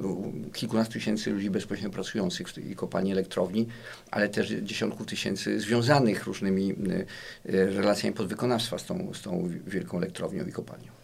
kilkunastu 0.54 0.94
tysięcy 0.94 1.32
ludzi 1.32 1.50
bezpośrednio 1.50 1.90
pracujących 1.90 2.50
w 2.50 2.54
tej 2.54 2.76
kopalni 2.76 3.12
elektrowni, 3.12 3.68
ale 4.12 4.30
też 4.30 4.50
dziesiątków 4.50 5.08
tysięcy 5.08 5.60
związanych 5.60 6.24
różnymi 6.24 6.72
y, 6.72 7.06
relacjami 7.46 8.16
podwykonawstwa 8.16 8.78
z 8.78 8.86
tą, 8.86 9.14
z 9.14 9.22
tą 9.22 9.50
wielką 9.68 9.98
elektrownią 9.98 10.46
i 10.46 10.52
kopalnią. 10.52 10.95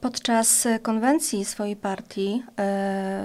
Podczas 0.00 0.68
konwencji 0.82 1.44
swojej 1.44 1.76
partii 1.76 2.42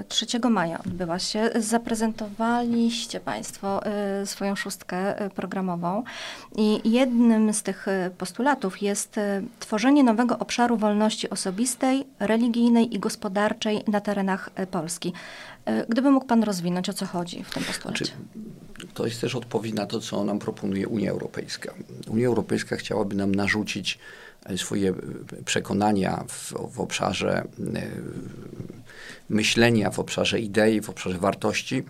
3 0.08 0.26
e, 0.44 0.50
maja 0.50 0.78
odbyła 0.78 1.18
się, 1.18 1.50
zaprezentowaliście 1.54 3.20
Państwo 3.20 3.86
e, 3.86 4.26
swoją 4.26 4.56
szóstkę 4.56 5.20
e, 5.20 5.30
programową 5.30 6.02
i 6.56 6.90
jednym 6.90 7.54
z 7.54 7.62
tych 7.62 7.86
postulatów 8.18 8.82
jest 8.82 9.16
tworzenie 9.60 10.04
nowego 10.04 10.38
obszaru 10.38 10.76
wolności 10.76 11.30
osobistej, 11.30 12.04
religijnej 12.20 12.94
i 12.94 12.98
gospodarczej 12.98 13.84
na 13.86 14.00
terenach 14.00 14.50
Polski. 14.70 15.12
Gdyby 15.88 16.10
mógł 16.10 16.26
Pan 16.26 16.42
rozwinąć, 16.42 16.88
o 16.88 16.92
co 16.92 17.06
chodzi 17.06 17.44
w 17.44 17.54
tym 17.54 17.64
postulacie? 17.64 18.04
Znaczy, 18.04 18.22
to 18.94 19.06
jest 19.06 19.20
też 19.20 19.34
odpowiedź 19.34 19.74
na 19.74 19.86
to, 19.86 20.00
co 20.00 20.24
nam 20.24 20.38
proponuje 20.38 20.88
Unia 20.88 21.10
Europejska. 21.10 21.74
Unia 22.08 22.26
Europejska 22.26 22.76
chciałaby 22.76 23.16
nam 23.16 23.34
narzucić 23.34 23.98
swoje 24.56 24.92
przekonania 25.44 26.24
w, 26.28 26.52
w 26.74 26.80
obszarze 26.80 27.44
e, 27.74 27.90
myślenia, 29.28 29.90
w 29.90 29.98
obszarze 29.98 30.40
idei, 30.40 30.80
w 30.80 30.90
obszarze 30.90 31.18
wartości 31.18 31.82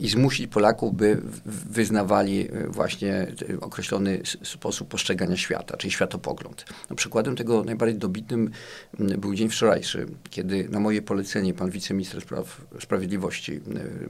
i 0.00 0.08
zmusić 0.08 0.46
Polaków, 0.46 0.96
by 0.96 1.22
wyznawali 1.46 2.48
e, 2.52 2.68
właśnie 2.68 3.26
określony 3.60 4.20
sposób 4.42 4.88
postrzegania 4.88 5.36
świata, 5.36 5.76
czyli 5.76 5.90
światopogląd. 5.90 6.64
No, 6.90 6.96
przykładem 6.96 7.36
tego 7.36 7.64
najbardziej 7.64 7.98
dobitnym 7.98 8.50
był 8.98 9.34
dzień 9.34 9.48
wczorajszy, 9.48 10.06
kiedy 10.30 10.68
na 10.68 10.80
moje 10.80 11.02
polecenie 11.02 11.54
pan 11.54 11.70
wiceminister 11.70 12.20
spraw 12.20 12.60
sprawiedliwości, 12.80 13.60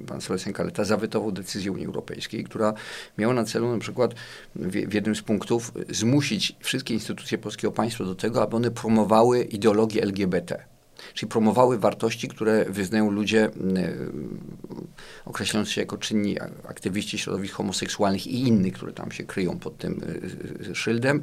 pan 0.07 0.21
Sebastian 0.21 0.53
Kaleta, 0.53 0.85
zawetował 0.85 1.33
decyzję 1.33 1.73
Unii 1.73 1.87
Europejskiej, 1.87 2.45
która 2.45 2.75
miała 3.19 3.35
na 3.35 3.45
celu 3.45 3.73
na 3.73 3.79
przykład 3.79 4.15
w, 4.57 4.71
w 4.71 4.95
jednym 4.95 5.15
z 5.15 5.23
punktów 5.23 5.73
zmusić 5.91 6.57
wszystkie 6.61 6.95
instytucje 6.95 7.39
polskiego 7.39 7.73
państwa 7.73 8.05
do 8.05 8.15
tego, 8.15 8.43
aby 8.43 8.57
one 8.57 8.71
promowały 8.71 9.43
ideologię 9.43 10.03
LGBT 10.03 10.73
czyli 11.15 11.31
promowały 11.31 11.79
wartości, 11.79 12.29
które 12.29 12.65
wyznają 12.65 13.11
ludzie 13.11 13.51
określający 15.25 15.73
się 15.73 15.81
jako 15.81 15.99
czynni 15.99 16.41
aktywiści 16.69 17.19
środowisk 17.19 17.55
homoseksualnych 17.55 18.27
i 18.27 18.41
innych, 18.49 18.73
które 18.73 18.93
tam 18.93 19.13
się 19.13 19.25
kryją 19.25 19.59
pod 19.59 19.79
tym 19.79 20.03
y, 20.65 20.71
y, 20.71 20.75
szyldem. 20.75 21.23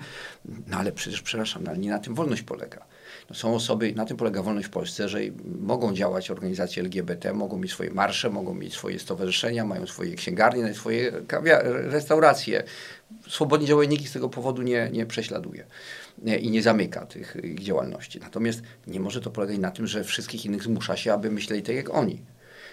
No 0.67 0.77
ale 0.77 0.91
przecież, 0.91 1.21
przepraszam, 1.21 1.63
no, 1.63 1.69
ale 1.69 1.79
nie 1.79 1.89
na 1.89 1.99
tym 1.99 2.15
wolność 2.15 2.41
polega. 2.41 2.85
No, 3.29 3.35
są 3.35 3.55
osoby, 3.55 3.93
na 3.93 4.05
tym 4.05 4.17
polega 4.17 4.43
wolność 4.43 4.67
w 4.67 4.71
Polsce, 4.71 5.09
że 5.09 5.19
mogą 5.59 5.93
działać 5.93 6.31
organizacje 6.31 6.83
LGBT, 6.83 7.33
mogą 7.33 7.57
mieć 7.57 7.71
swoje 7.71 7.91
marsze, 7.91 8.29
mogą 8.29 8.53
mieć 8.53 8.73
swoje 8.73 8.99
stowarzyszenia, 8.99 9.65
mają 9.65 9.87
swoje 9.87 10.15
księgarnie, 10.15 10.73
swoje 10.73 11.11
restauracje. 11.67 12.63
Swobodnie 13.27 13.67
działają, 13.67 13.89
nikt 13.89 14.07
z 14.07 14.11
tego 14.11 14.29
powodu 14.29 14.61
nie, 14.61 14.89
nie 14.91 15.05
prześladuje 15.05 15.65
i 16.39 16.51
nie 16.51 16.61
zamyka 16.61 17.05
tych 17.05 17.37
ich 17.43 17.63
działalności. 17.63 18.19
Natomiast 18.19 18.61
nie 18.87 18.99
może 18.99 19.21
to 19.21 19.31
polegać 19.31 19.57
na 19.57 19.71
tym, 19.71 19.87
że 19.87 20.03
wszystkich 20.03 20.45
innych 20.45 20.63
zmusza 20.63 20.97
się, 20.97 21.13
aby 21.13 21.31
myśleli 21.31 21.63
tak 21.63 21.75
jak 21.75 21.95
oni 21.95 22.21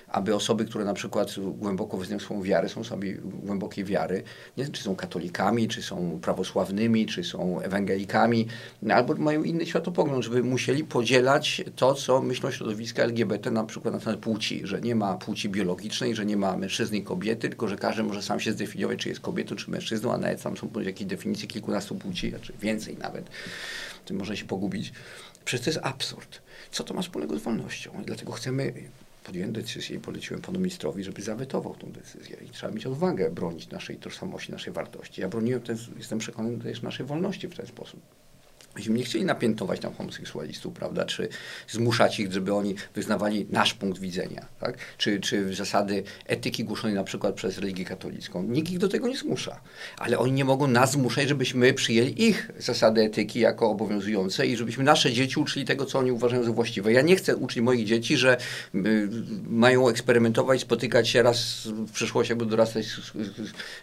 aby 0.09 0.35
osoby, 0.35 0.65
które 0.65 0.85
na 0.85 0.95
przykład 0.95 1.35
głęboko 1.39 1.97
wyznają 1.97 2.21
swoją 2.21 2.43
wiarę, 2.43 2.69
są 2.69 2.85
sobie 2.85 3.15
głębokiej 3.15 3.85
wiary, 3.85 4.23
nie 4.57 4.65
wiem, 4.65 4.73
czy 4.73 4.83
są 4.83 4.97
katolikami, 4.97 5.69
czy 5.69 5.83
są 5.83 6.19
prawosławnymi, 6.23 7.07
czy 7.07 7.25
są 7.25 7.61
ewangelikami, 7.61 8.47
albo 8.91 9.15
mają 9.15 9.43
inny 9.43 9.67
światopogląd, 9.67 10.25
żeby 10.25 10.43
musieli 10.43 10.85
podzielać 10.85 11.65
to, 11.77 11.95
co 11.95 12.23
myślą 12.23 12.51
środowiska 12.51 13.03
LGBT 13.03 13.51
na 13.51 13.65
przykład 13.65 13.95
na 13.95 14.01
temat 14.01 14.21
płci, 14.21 14.61
że 14.65 14.81
nie 14.81 14.95
ma 14.95 15.15
płci 15.15 15.49
biologicznej, 15.49 16.15
że 16.15 16.27
nie 16.27 16.37
ma 16.37 16.57
mężczyzny 16.57 16.99
i 16.99 17.03
kobiety, 17.03 17.49
tylko 17.49 17.69
że 17.69 17.77
każdy 17.77 18.03
może 18.03 18.23
sam 18.23 18.41
się 18.41 18.53
zdefiniować, 18.53 18.99
czy 18.99 19.09
jest 19.09 19.21
kobietą, 19.21 19.57
czy 19.57 19.71
mężczyzną, 19.71 20.13
a 20.13 20.19
nawet 20.19 20.43
tam 20.43 20.57
są 20.57 20.71
jakieś 20.81 21.07
definicje 21.07 21.49
kilkunastu 21.49 21.95
płci, 21.95 22.33
czy 22.43 22.53
więcej 22.61 22.97
nawet. 22.97 23.31
Tym 24.05 24.17
może 24.17 24.37
się 24.37 24.45
pogubić. 24.45 24.93
Przecież 25.45 25.65
to 25.65 25.71
jest 25.71 25.81
absurd. 25.87 26.43
Co 26.71 26.85
to 26.85 26.95
ma 26.95 27.03
wspólnego 27.03 27.39
z 27.39 27.43
wolnością? 27.43 27.91
Dlatego 28.07 28.33
chcemy 28.33 28.73
podjąłem 29.27 29.53
decyzję 29.53 29.97
i 29.97 30.01
poleciłem 30.01 30.43
panu 30.43 30.59
ministrowi, 30.59 31.05
żeby 31.05 31.23
zawetował 31.23 31.75
tą 31.75 31.93
decyzję. 31.93 32.37
I 32.47 32.51
trzeba 32.51 32.73
mieć 32.73 32.87
odwagę 32.87 33.31
bronić 33.31 33.69
naszej 33.69 33.97
tożsamości, 33.97 34.53
naszej 34.53 34.73
wartości. 34.73 35.21
Ja 35.21 35.29
broniłem, 35.29 35.61
ten, 35.61 35.77
jestem 35.97 36.19
przekonany 36.19 36.59
też 36.59 36.83
naszej 36.83 37.07
wolności 37.07 37.49
w 37.49 37.55
ten 37.55 37.67
sposób. 37.67 38.01
Myśmy 38.77 38.95
nie 38.95 39.05
chcieli 39.05 39.25
napiętować 39.25 39.81
tam 39.81 39.95
homoseksualistów, 39.95 40.75
prawda, 40.75 41.05
czy 41.05 41.29
zmuszać 41.69 42.21
ich, 42.21 42.33
żeby 42.33 42.55
oni 42.55 42.75
wyznawali 42.95 43.47
nasz 43.51 43.75
punkt 43.75 43.99
widzenia, 43.99 44.47
tak? 44.61 44.79
czy, 44.99 45.21
czy 45.21 45.55
zasady 45.55 46.03
etyki 46.27 46.65
głoszonej 46.65 46.95
na 46.95 47.05
przykład 47.05 47.35
przez 47.35 47.59
religię 47.59 47.85
katolicką. 47.85 48.43
Nikt 48.43 48.71
ich 48.71 48.79
do 48.79 48.89
tego 48.89 49.09
nie 49.09 49.17
zmusza, 49.17 49.61
ale 49.99 50.19
oni 50.19 50.33
nie 50.33 50.45
mogą 50.45 50.67
nas 50.67 50.93
zmuszać, 50.93 51.29
żebyśmy 51.29 51.75
przyjęli 51.75 52.23
ich 52.23 52.51
zasady 52.59 53.03
etyki 53.03 53.41
jako 53.41 53.71
obowiązujące 53.71 54.47
i 54.47 54.57
żebyśmy 54.57 54.85
nasze 54.85 55.13
dzieci 55.13 55.41
uczyli 55.41 55.67
tego, 55.67 55.87
co 55.87 55.99
oni 55.99 56.13
uważają 56.13 56.45
za 56.45 56.53
właściwe. 56.53 56.93
Ja 56.93 57.03
nie 57.03 57.17
chcę 57.17 57.37
uczyć 57.37 57.63
moich 57.63 57.87
dzieci, 57.87 58.17
że 58.17 58.37
mają 59.49 59.89
eksperymentować, 59.89 60.61
spotykać 60.61 61.09
się 61.09 61.23
raz 61.23 61.67
w 61.67 61.93
przyszłości, 61.93 62.33
aby 62.33 62.47
dorastać 62.47 62.87
z, 62.87 63.13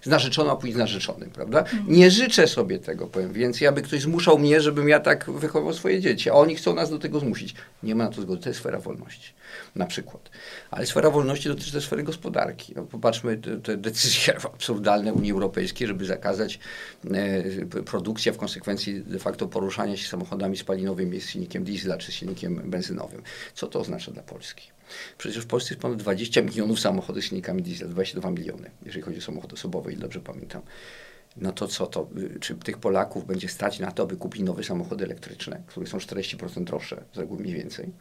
z, 0.04 0.08
narzeczoną, 0.08 0.52
a 0.52 0.56
później 0.56 0.74
z 0.74 0.78
narzeczonym, 0.78 1.30
prawda? 1.30 1.60
Mhm. 1.60 1.84
Nie 1.88 2.12
życzę 2.12 2.48
sobie 2.48 2.80
tego, 2.80 3.08
powiem, 3.08 3.34
więc 3.34 3.62
jakby 3.62 3.82
ktoś 3.82 4.02
zmuszał 4.02 4.40
mnie, 4.40 4.62
żeby 4.62 4.83
ja 4.88 5.00
tak 5.00 5.30
wychował 5.32 5.74
swoje 5.74 6.02
dzieci, 6.02 6.30
a 6.30 6.34
oni 6.34 6.56
chcą 6.56 6.76
nas 6.76 6.90
do 6.90 7.00
tego 7.00 7.20
zmusić. 7.20 7.56
Nie 7.84 7.96
ma 7.96 8.04
na 8.04 8.10
to 8.10 8.22
zgody. 8.22 8.42
To 8.42 8.50
jest 8.50 8.60
sfera 8.60 8.80
wolności, 8.80 9.34
na 9.76 9.86
przykład. 9.86 10.30
Ale 10.72 10.86
sfera 10.86 11.10
wolności 11.10 11.50
dotyczy 11.50 11.72
też 11.72 11.84
sfery 11.84 12.04
gospodarki. 12.04 12.74
No, 12.76 12.84
popatrzmy, 12.84 13.38
te, 13.38 13.58
te 13.58 13.78
decyzje 13.78 14.36
absurdalne 14.54 15.14
Unii 15.14 15.32
Europejskiej, 15.32 15.88
żeby 15.88 16.06
zakazać 16.06 16.60
e, 17.12 17.44
produkcji, 17.66 18.32
a 18.32 18.34
w 18.34 18.38
konsekwencji 18.38 19.02
de 19.02 19.20
facto 19.20 19.48
poruszania 19.48 19.98
się 19.98 20.08
samochodami 20.08 20.58
spalinowymi 20.58 21.22
z 21.22 21.30
silnikiem 21.30 21.64
diesla 21.64 21.98
czy 21.98 22.12
silnikiem 22.12 22.62
benzynowym. 22.66 23.22
Co 23.54 23.68
to 23.68 23.80
oznacza 23.80 24.12
dla 24.12 24.24
Polski? 24.24 24.68
Przecież 25.18 25.44
w 25.44 25.48
Polsce 25.48 25.74
jest 25.74 25.82
ponad 25.82 25.98
20 25.98 26.42
milionów 26.42 26.80
samochodów 26.80 27.24
z 27.24 27.26
silnikami 27.26 27.62
diesla, 27.62 27.88
22 27.88 28.32
miliony, 28.32 28.72
jeżeli 28.86 29.02
chodzi 29.02 29.18
o 29.18 29.22
samochody 29.22 29.54
osobowe, 29.54 29.92
ile 29.92 30.02
dobrze 30.02 30.20
pamiętam 30.20 30.62
no 31.38 31.52
to 31.52 31.68
co 31.68 31.88
to, 31.88 32.08
y, 32.18 32.40
czy 32.40 32.56
tych 32.56 32.78
Polaków 32.78 33.26
będzie 33.26 33.48
stać 33.48 33.80
na 33.80 33.92
to, 33.92 34.04
aby 34.04 34.18
kupić 34.18 34.42
nowe 34.42 34.64
samochody 34.64 35.06
elektryczne, 35.06 35.62
które 35.68 35.88
są 35.88 35.98
40% 35.98 36.64
droższe, 36.64 37.04
z 37.14 37.18
reguły 37.18 37.42
mniej 37.42 37.56
więcej. 37.56 37.92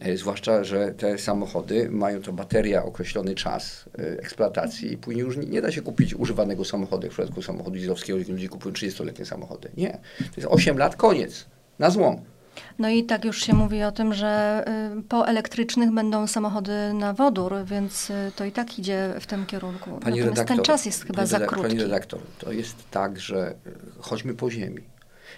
E, 0.00 0.16
zwłaszcza, 0.16 0.64
że 0.64 0.94
te 0.94 1.18
samochody 1.18 1.90
mają 1.90 2.22
to 2.22 2.32
bateria 2.32 2.84
określony 2.84 3.34
czas 3.34 3.84
e, 3.98 4.02
eksploatacji 4.18 4.92
i 4.92 4.96
później 4.96 5.24
już 5.24 5.36
nie, 5.36 5.62
da 5.62 5.72
się 5.72 5.82
kupić 5.82 6.14
używanego 6.14 6.64
samochodu, 6.64 7.06
w 7.06 7.10
przypadku 7.10 7.42
samochodu 7.42 7.76
dieslowskiego, 7.76 8.18
gdzie 8.18 8.32
ludzie 8.32 8.48
kupują 8.48 8.74
30-letnie 8.74 9.24
samochody. 9.24 9.70
Nie. 9.76 9.90
To 10.18 10.36
jest 10.36 10.48
8 10.50 10.78
lat, 10.78 10.96
koniec. 10.96 11.46
Na 11.78 11.90
złom. 11.90 12.31
No 12.78 12.88
i 12.88 13.04
tak 13.04 13.24
już 13.24 13.42
się 13.44 13.54
mówi 13.54 13.82
o 13.82 13.92
tym, 13.92 14.14
że 14.14 14.64
y, 14.98 15.02
po 15.02 15.28
elektrycznych 15.28 15.90
będą 15.90 16.26
samochody 16.26 16.92
na 16.94 17.12
wodór, 17.12 17.54
więc 17.64 18.10
y, 18.10 18.32
to 18.36 18.44
i 18.44 18.52
tak 18.52 18.78
idzie 18.78 19.14
w 19.20 19.26
tym 19.26 19.46
kierunku. 19.46 19.90
Pani 19.90 20.00
Natomiast 20.00 20.28
redaktor, 20.28 20.56
ten 20.56 20.64
czas 20.64 20.86
jest 20.86 21.06
chyba 21.06 21.26
za 21.26 21.40
krótki. 21.40 21.68
Pani 21.68 21.82
redaktor, 21.82 22.20
to 22.38 22.52
jest 22.52 22.76
tak, 22.90 23.20
że 23.20 23.54
y, 23.66 23.72
chodźmy 24.00 24.34
po 24.34 24.50
ziemi. 24.50 24.91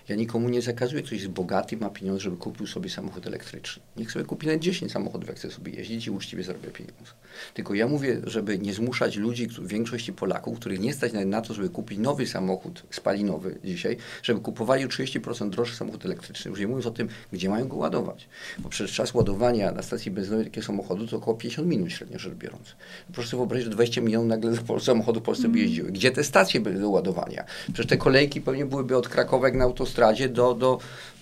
Ja 0.08 0.16
nikomu 0.16 0.48
nie 0.48 0.62
zakazuję, 0.62 1.02
ktoś 1.02 1.12
jest 1.12 1.28
bogaty, 1.28 1.76
ma 1.76 1.90
pieniądze, 1.90 2.20
żeby 2.20 2.36
kupił 2.36 2.66
sobie 2.66 2.90
samochód 2.90 3.26
elektryczny. 3.26 3.82
Niech 3.96 4.12
sobie 4.12 4.24
kupi 4.24 4.46
nawet 4.46 4.62
10 4.62 4.92
samochodów, 4.92 5.28
jak 5.28 5.36
chce 5.36 5.50
sobie 5.50 5.72
jeździć 5.72 6.06
i 6.06 6.10
uczciwie 6.10 6.44
zarabia 6.44 6.70
pieniądze. 6.70 7.12
Tylko 7.54 7.74
ja 7.74 7.88
mówię, 7.88 8.20
żeby 8.24 8.58
nie 8.58 8.74
zmuszać 8.74 9.16
ludzi, 9.16 9.48
większości 9.62 10.12
Polaków, 10.12 10.58
których 10.58 10.80
nie 10.80 10.92
stać 10.92 11.12
nawet 11.12 11.28
na 11.28 11.40
to, 11.40 11.54
żeby 11.54 11.68
kupić 11.68 11.98
nowy 11.98 12.26
samochód 12.26 12.82
spalinowy 12.90 13.58
dzisiaj, 13.64 13.96
żeby 14.22 14.40
kupowali 14.40 14.84
o 14.84 14.88
30% 14.88 15.50
droższy 15.50 15.76
samochód 15.76 16.04
elektryczny. 16.04 16.50
Już 16.50 16.60
nie 16.60 16.66
mówiąc 16.66 16.86
o 16.86 16.90
tym, 16.90 17.08
gdzie 17.32 17.48
mają 17.48 17.68
go 17.68 17.76
ładować. 17.76 18.28
Bo 18.58 18.68
przecież 18.68 18.96
czas 18.96 19.14
ładowania 19.14 19.72
na 19.72 19.82
stacji 19.82 20.10
benzynowej 20.10 20.46
takiego 20.46 20.66
samochodu 20.66 21.06
to 21.06 21.16
około 21.16 21.36
50 21.36 21.68
minut 21.68 21.92
średnio 21.92 22.18
rzecz 22.18 22.34
biorąc. 22.34 22.76
Proszę 23.12 23.28
sobie 23.28 23.38
wyobrazić, 23.38 23.64
że 23.64 23.70
20 23.70 24.00
milionów 24.00 24.28
nagle 24.28 24.52
samochodów 24.80 25.22
w 25.22 25.26
Polsce 25.26 25.48
by 25.48 25.58
jeździły. 25.58 25.92
Gdzie 25.92 26.10
te 26.10 26.24
stacje 26.24 26.60
były 26.60 26.74
do 26.74 26.90
ładowania? 26.90 27.44
Przecież 27.64 27.86
te 27.86 27.96
kolejki 27.96 28.40
pewnie 28.40 28.66
byłyby 28.66 28.96
od 28.96 29.08
Krakowa 29.08 29.46
jak 29.46 29.56
na 29.56 29.66
autostradzie 29.84 30.28
do, 30.28 30.54
do 30.54 30.78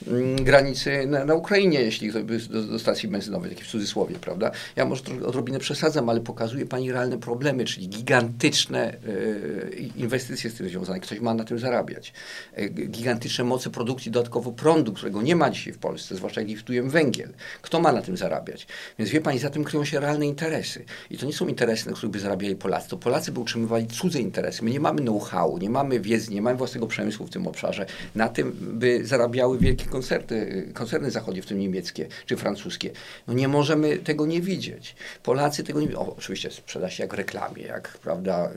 mm, 0.06 0.44
granicy 0.44 1.06
na, 1.06 1.24
na, 1.24 1.34
Ukrainie, 1.34 1.80
jeśli 1.80 2.12
do, 2.12 2.22
do 2.62 2.78
stacji 2.78 3.08
benzynowej, 3.08 3.50
takie 3.50 3.64
w 3.64 3.66
cudzysłowie, 3.66 4.16
prawda? 4.20 4.50
Ja 4.76 4.84
może 4.84 5.02
odrobinę 5.26 5.58
przesadzam, 5.58 6.08
ale 6.08 6.20
pokazuje 6.20 6.66
Pani 6.66 6.92
realne 6.92 7.18
problemy, 7.18 7.64
czyli 7.64 7.88
gigantyczne 7.88 8.94
y, 8.94 9.90
inwestycje 9.96 10.50
z 10.50 10.54
tym 10.54 10.68
związane. 10.68 11.00
Ktoś 11.00 11.20
ma 11.20 11.34
na 11.34 11.44
tym 11.44 11.58
zarabiać. 11.58 12.12
Y, 12.58 12.68
gigantyczne 12.68 13.44
moce 13.44 13.70
produkcji 13.70 14.10
dodatkowo 14.10 14.52
prądu, 14.52 14.92
którego 14.92 15.22
nie 15.22 15.36
ma 15.36 15.50
dzisiaj 15.50 15.72
w 15.72 15.78
Polsce, 15.78 16.16
zwłaszcza 16.16 16.40
jak 16.40 16.50
liftujemy 16.50 16.90
węgiel. 16.90 17.28
Kto 17.62 17.80
ma 17.80 17.92
na 17.92 18.02
tym 18.02 18.16
zarabiać? 18.16 18.66
Więc 18.98 19.10
wie 19.10 19.20
Pani, 19.20 19.38
za 19.38 19.50
tym 19.50 19.64
kryją 19.64 19.84
się 19.84 20.00
realne 20.00 20.26
interesy. 20.26 20.84
I 21.10 21.18
to 21.18 21.26
nie 21.26 21.32
są 21.32 21.48
interesy, 21.48 21.86
na 21.90 21.92
których 21.92 22.12
by 22.12 22.20
zarabiali 22.20 22.56
Polacy. 22.56 22.88
To 22.88 22.96
Polacy 22.96 23.32
by 23.32 23.40
utrzymywali 23.40 23.86
cudze 23.86 24.20
interesy. 24.20 24.64
My 24.64 24.70
nie 24.70 24.80
mamy 24.80 25.00
know-how, 25.00 25.58
nie 25.58 25.70
mamy 25.70 26.00
wiedzy, 26.00 26.30
nie 26.30 26.42
mamy 26.42 26.56
własnego 26.56 26.86
przemysłu 26.86 27.26
w 27.26 27.30
tym 27.30 27.46
obszarze. 27.46 27.86
Na 28.14 28.28
tym 28.28 28.51
by 28.54 29.06
zarabiały 29.06 29.58
wielkie 29.58 29.86
koncerty, 29.86 30.68
koncerny 30.74 31.10
zachodnie, 31.10 31.42
w 31.42 31.46
tym 31.46 31.58
niemieckie 31.58 32.06
czy 32.26 32.36
francuskie. 32.36 32.90
No 33.26 33.34
nie 33.34 33.48
możemy 33.48 33.96
tego 33.96 34.26
nie 34.26 34.40
widzieć. 34.40 34.96
Polacy 35.22 35.64
tego 35.64 35.80
nie 35.80 35.98
o, 35.98 36.16
Oczywiście 36.16 36.50
sprzeda 36.50 36.90
się 36.90 37.02
jak 37.02 37.14
w 37.14 37.16
reklamie, 37.16 37.62
jak 37.62 37.98
prawda, 37.98 38.50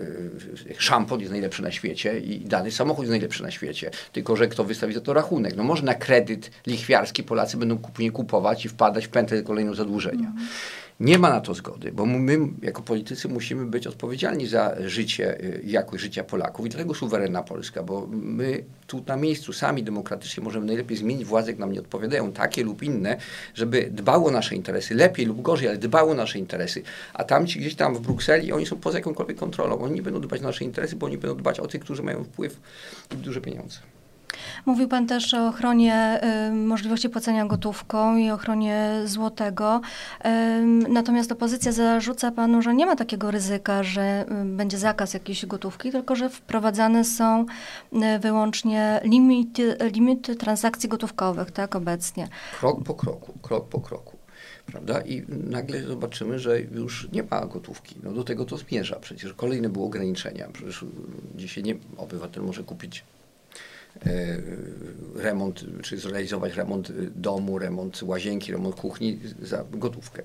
y, 0.70 0.76
szampon 0.78 1.20
jest 1.20 1.32
najlepszy 1.32 1.62
na 1.62 1.72
świecie 1.72 2.20
i 2.20 2.40
dany 2.40 2.72
samochód 2.72 3.04
jest 3.04 3.12
najlepszy 3.12 3.44
na 3.44 3.52
świecie. 3.52 3.92
Tylko, 4.14 4.36
że 4.36 4.48
kto 4.48 4.64
wystawi 4.64 4.94
za 4.94 5.02
to 5.02 5.14
rachunek? 5.14 5.56
No 5.56 5.64
może 5.64 5.84
na 5.84 5.94
kredyt 5.94 6.52
lichwiarski 6.68 7.24
Polacy 7.24 7.58
będą 7.58 7.78
później 7.78 8.12
kupować 8.12 8.66
i 8.66 8.70
wpadać 8.70 9.08
w 9.08 9.10
pętlę 9.10 9.44
kolejnego 9.44 9.76
zadłużenia. 9.76 10.28
Mm. 10.30 10.48
Nie 11.00 11.18
ma 11.20 11.30
na 11.30 11.42
to 11.42 11.54
zgody, 11.54 11.92
bo 11.92 12.06
my 12.06 12.38
jako 12.62 12.82
politycy 12.82 13.28
musimy 13.28 13.66
być 13.66 13.88
odpowiedzialni 13.88 14.48
za 14.48 14.76
życie 14.86 15.40
y, 15.44 15.62
jakość 15.66 16.04
życia 16.04 16.24
Polaków 16.24 16.66
i 16.66 16.70
dlatego 16.70 16.94
suwerenna 16.94 17.44
Polska, 17.44 17.84
bo 17.84 18.08
my 18.12 18.64
tu 18.88 19.04
na 19.08 19.18
miejscu 19.18 19.54
sami 19.54 19.84
demokratycznie 19.84 20.44
możemy 20.44 20.66
najlepiej 20.66 20.98
zmienić 20.98 21.26
władze, 21.26 21.52
jak 21.52 21.60
nam 21.60 21.72
nie 21.72 21.80
odpowiadają, 21.80 22.32
takie 22.32 22.64
lub 22.64 22.84
inne, 22.84 23.18
żeby 23.54 23.90
dbało 23.92 24.28
o 24.28 24.32
nasze 24.32 24.56
interesy, 24.56 24.96
lepiej 24.96 25.26
lub 25.26 25.42
gorzej, 25.42 25.68
ale 25.68 25.78
dbało 25.78 26.12
o 26.12 26.16
nasze 26.16 26.40
interesy. 26.40 26.82
A 27.14 27.24
tamci 27.24 27.60
gdzieś 27.60 27.76
tam 27.76 27.96
w 27.96 28.00
Brukseli, 28.00 28.52
oni 28.52 28.66
są 28.66 28.76
poza 28.76 28.98
jakąkolwiek 28.98 29.38
kontrolą. 29.38 29.80
Oni 29.80 29.96
nie 29.96 30.02
będą 30.02 30.22
dbać 30.22 30.42
o 30.42 30.44
nasze 30.44 30.64
interesy, 30.64 30.96
bo 30.96 31.06
oni 31.06 31.18
będą 31.18 31.38
dbać 31.38 31.60
o 31.60 31.68
tych, 31.68 31.82
którzy 31.82 32.04
mają 32.04 32.24
wpływ 32.24 32.60
i 33.14 33.16
duże 33.16 33.42
pieniądze. 33.42 33.80
Mówił 34.66 34.88
Pan 34.88 35.08
też 35.08 35.34
o 35.34 35.48
ochronie 35.48 36.22
y, 36.50 36.52
możliwości 36.52 37.10
płacenia 37.10 37.46
gotówką 37.46 38.18
i 38.18 38.30
ochronie 38.30 39.02
złotego. 39.06 39.82
Y, 40.26 40.30
natomiast 40.90 41.32
opozycja 41.32 41.72
zarzuca 41.72 42.32
Panu, 42.32 42.62
że 42.62 42.76
nie 42.76 42.86
ma 42.86 42.96
takiego 42.96 43.32
ryzyka, 43.32 43.84
że 43.84 44.26
y, 44.44 44.46
będzie 44.46 44.78
zakaz 44.78 45.14
jakiejś 45.14 45.46
gotówki, 45.46 45.92
tylko 45.92 46.16
że 46.16 46.30
wprowadzane 46.30 47.04
są 47.04 47.46
y, 47.94 48.20
wyłącznie 48.20 49.00
limity, 49.04 49.78
limity 49.94 50.36
transakcji 50.36 50.90
gotówkowych, 50.90 51.52
tak, 51.52 51.76
obecnie. 51.76 52.28
Krok 52.60 52.84
po 52.84 52.94
kroku, 52.94 53.34
krok 53.42 53.70
po 53.70 53.80
kroku 53.80 54.18
prawda? 54.66 55.02
I 55.02 55.24
nagle 55.28 55.84
zobaczymy, 55.84 56.40
że 56.40 56.62
już 56.62 57.08
nie 57.12 57.24
ma 57.24 57.46
gotówki. 57.46 57.96
No 58.04 58.12
do 58.12 58.24
tego 58.24 58.46
to 58.46 58.58
zmierza. 58.58 58.96
Przecież 59.00 59.34
kolejne 59.34 59.70
były 59.70 59.86
ograniczenia. 59.86 60.48
Przecież 60.54 60.86
dzisiaj 61.36 61.64
nie, 61.64 61.76
obywatel 61.98 62.44
może 62.44 62.64
kupić 62.64 63.04
remont, 65.16 65.66
czy 65.82 65.98
zrealizować 65.98 66.56
remont 66.56 66.92
domu, 67.16 67.60
remont 67.60 68.04
łazienki, 68.04 68.52
remont 68.52 68.76
kuchni 68.76 69.20
za 69.42 69.66
gotówkę. 69.72 70.24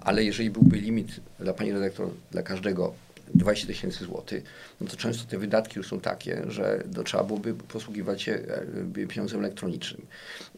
Ale 0.00 0.24
jeżeli 0.24 0.50
byłby 0.50 0.76
limit 0.76 1.20
dla 1.40 1.52
pani 1.52 1.72
redaktor, 1.72 2.08
dla 2.30 2.42
każdego 2.42 2.94
20 3.34 3.66
tysięcy 3.66 4.04
złotych, 4.04 4.44
no 4.80 4.88
to 4.88 4.96
często 4.96 5.30
te 5.30 5.38
wydatki 5.38 5.78
już 5.78 5.88
są 5.88 6.00
takie, 6.00 6.42
że 6.48 6.84
to 6.94 7.02
trzeba 7.02 7.24
byłoby 7.24 7.54
posługiwać 7.54 8.22
się 8.22 8.32
e, 9.02 9.06
pieniądzem 9.06 9.40
elektronicznym. 9.40 10.06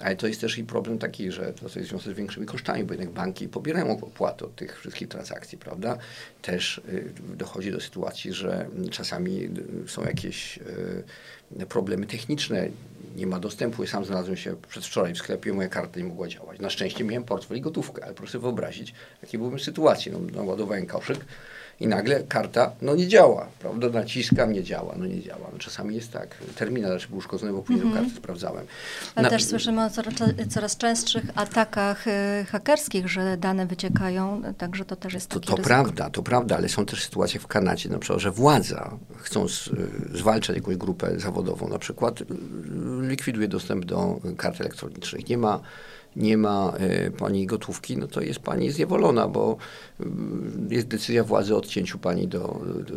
Ale 0.01 0.17
to 0.17 0.27
jest 0.27 0.41
też 0.41 0.59
i 0.59 0.65
problem 0.65 0.99
taki, 0.99 1.33
że 1.33 1.53
to 1.53 1.65
jest 1.65 1.89
związane 1.89 2.15
z 2.15 2.17
większymi 2.17 2.47
kosztami, 2.47 2.85
bo 2.85 2.95
jednak 2.95 3.11
banki 3.11 3.49
pobierają 3.49 3.91
opłaty 3.91 4.45
od 4.45 4.57
tych 4.57 4.81
wszystkich 4.81 5.09
transakcji, 5.09 5.59
prawda? 5.59 5.99
Też 6.43 6.79
e, 6.79 7.37
dochodzi 7.37 7.73
do 7.73 7.81
sytuacji, 7.81 8.33
że 8.33 8.69
czasami 8.91 9.49
są 9.87 10.05
jakieś 10.05 10.59
problemy 11.69 12.07
techniczne, 12.07 12.69
nie 13.17 13.27
ma 13.27 13.41
dostępu. 13.41 13.83
Ja 13.83 13.89
sam 13.89 14.05
znalazłem 14.05 14.37
się 14.37 14.57
przedwczoraj 14.69 15.15
w 15.15 15.19
sklepie, 15.19 15.53
moja 15.53 15.69
karta 15.69 16.01
nie 16.01 16.07
mogła 16.07 16.29
działać. 16.29 16.61
Na 16.61 16.71
szczęście 16.71 17.05
miałem 17.05 17.25
portfel 17.25 17.57
i 17.57 17.61
gotówkę, 17.61 18.05
ale 18.05 18.15
proszę 18.15 18.39
wyobrazić, 18.39 18.95
jakie 19.23 19.39
były 19.39 19.59
sytuacje. 19.59 20.13
No, 20.13 20.19
naładowałem 20.19 20.87
koszyk, 20.87 21.19
i 21.81 21.87
nagle 21.87 22.23
karta 22.23 22.73
no 22.83 22.95
nie 22.95 23.09
działa, 23.09 23.47
prawda? 23.59 23.89
Naciskam, 23.89 24.53
nie 24.53 24.63
działa, 24.63 24.95
no 24.99 25.07
nie 25.07 25.23
działa. 25.23 25.49
No, 25.53 25.59
czasami 25.59 25.95
jest 25.95 26.13
tak. 26.13 26.37
Terminal 26.57 26.99
był 27.09 27.19
uszkodzony, 27.19 27.53
bo 27.53 27.63
później 27.63 27.87
mm 27.87 27.95
-hmm. 27.95 28.01
karty 28.01 28.17
sprawdzałem. 28.17 28.67
Ale 29.15 29.23
Na... 29.23 29.31
też 29.31 29.45
słyszymy 29.45 29.85
o 29.85 29.91
coraz, 29.91 30.15
coraz 30.51 30.77
częstszych 30.77 31.25
atakach 31.35 32.07
y, 32.07 32.11
hakerskich, 32.45 33.09
że 33.09 33.37
dane 33.37 33.67
wyciekają, 33.67 34.43
także 34.59 34.85
to 34.85 34.97
też 34.97 35.15
jest 35.15 35.29
To, 35.29 35.41
to 35.41 35.57
prawda, 35.57 36.11
to 36.11 36.23
prawda, 36.23 36.57
ale 36.57 36.69
są 36.69 36.87
też 36.87 37.05
sytuacje 37.05 37.41
w 37.41 37.47
Kanadzie, 37.47 37.89
na 37.89 37.99
przykład, 37.99 38.21
że 38.21 38.31
władza, 38.31 38.97
chcąc 39.17 39.71
y, 40.15 40.19
zwalczać 40.19 40.57
jakąś 40.57 40.77
grupę 40.77 41.21
zawodową, 41.21 41.69
na 41.69 41.79
przykład 41.79 42.21
y, 42.21 42.25
likwiduje 43.01 43.49
dostęp 43.49 43.85
do 43.85 44.21
kart 44.37 44.61
elektronicznych. 44.61 45.29
Nie 45.29 45.39
ma 45.39 45.61
nie 46.17 46.37
ma 46.37 46.73
e, 46.79 47.11
pani 47.11 47.47
gotówki, 47.47 47.97
no 47.97 48.07
to 48.07 48.21
jest 48.21 48.41
pani 48.41 48.71
zniewolona, 48.71 49.29
bo 49.29 49.57
mm, 50.01 50.69
jest 50.71 50.87
decyzja 50.87 51.25
władzy 51.25 51.55
o 51.55 51.59
odcięciu 51.59 51.99
pani 51.99 52.29
do, 52.29 52.41
do 52.87 52.95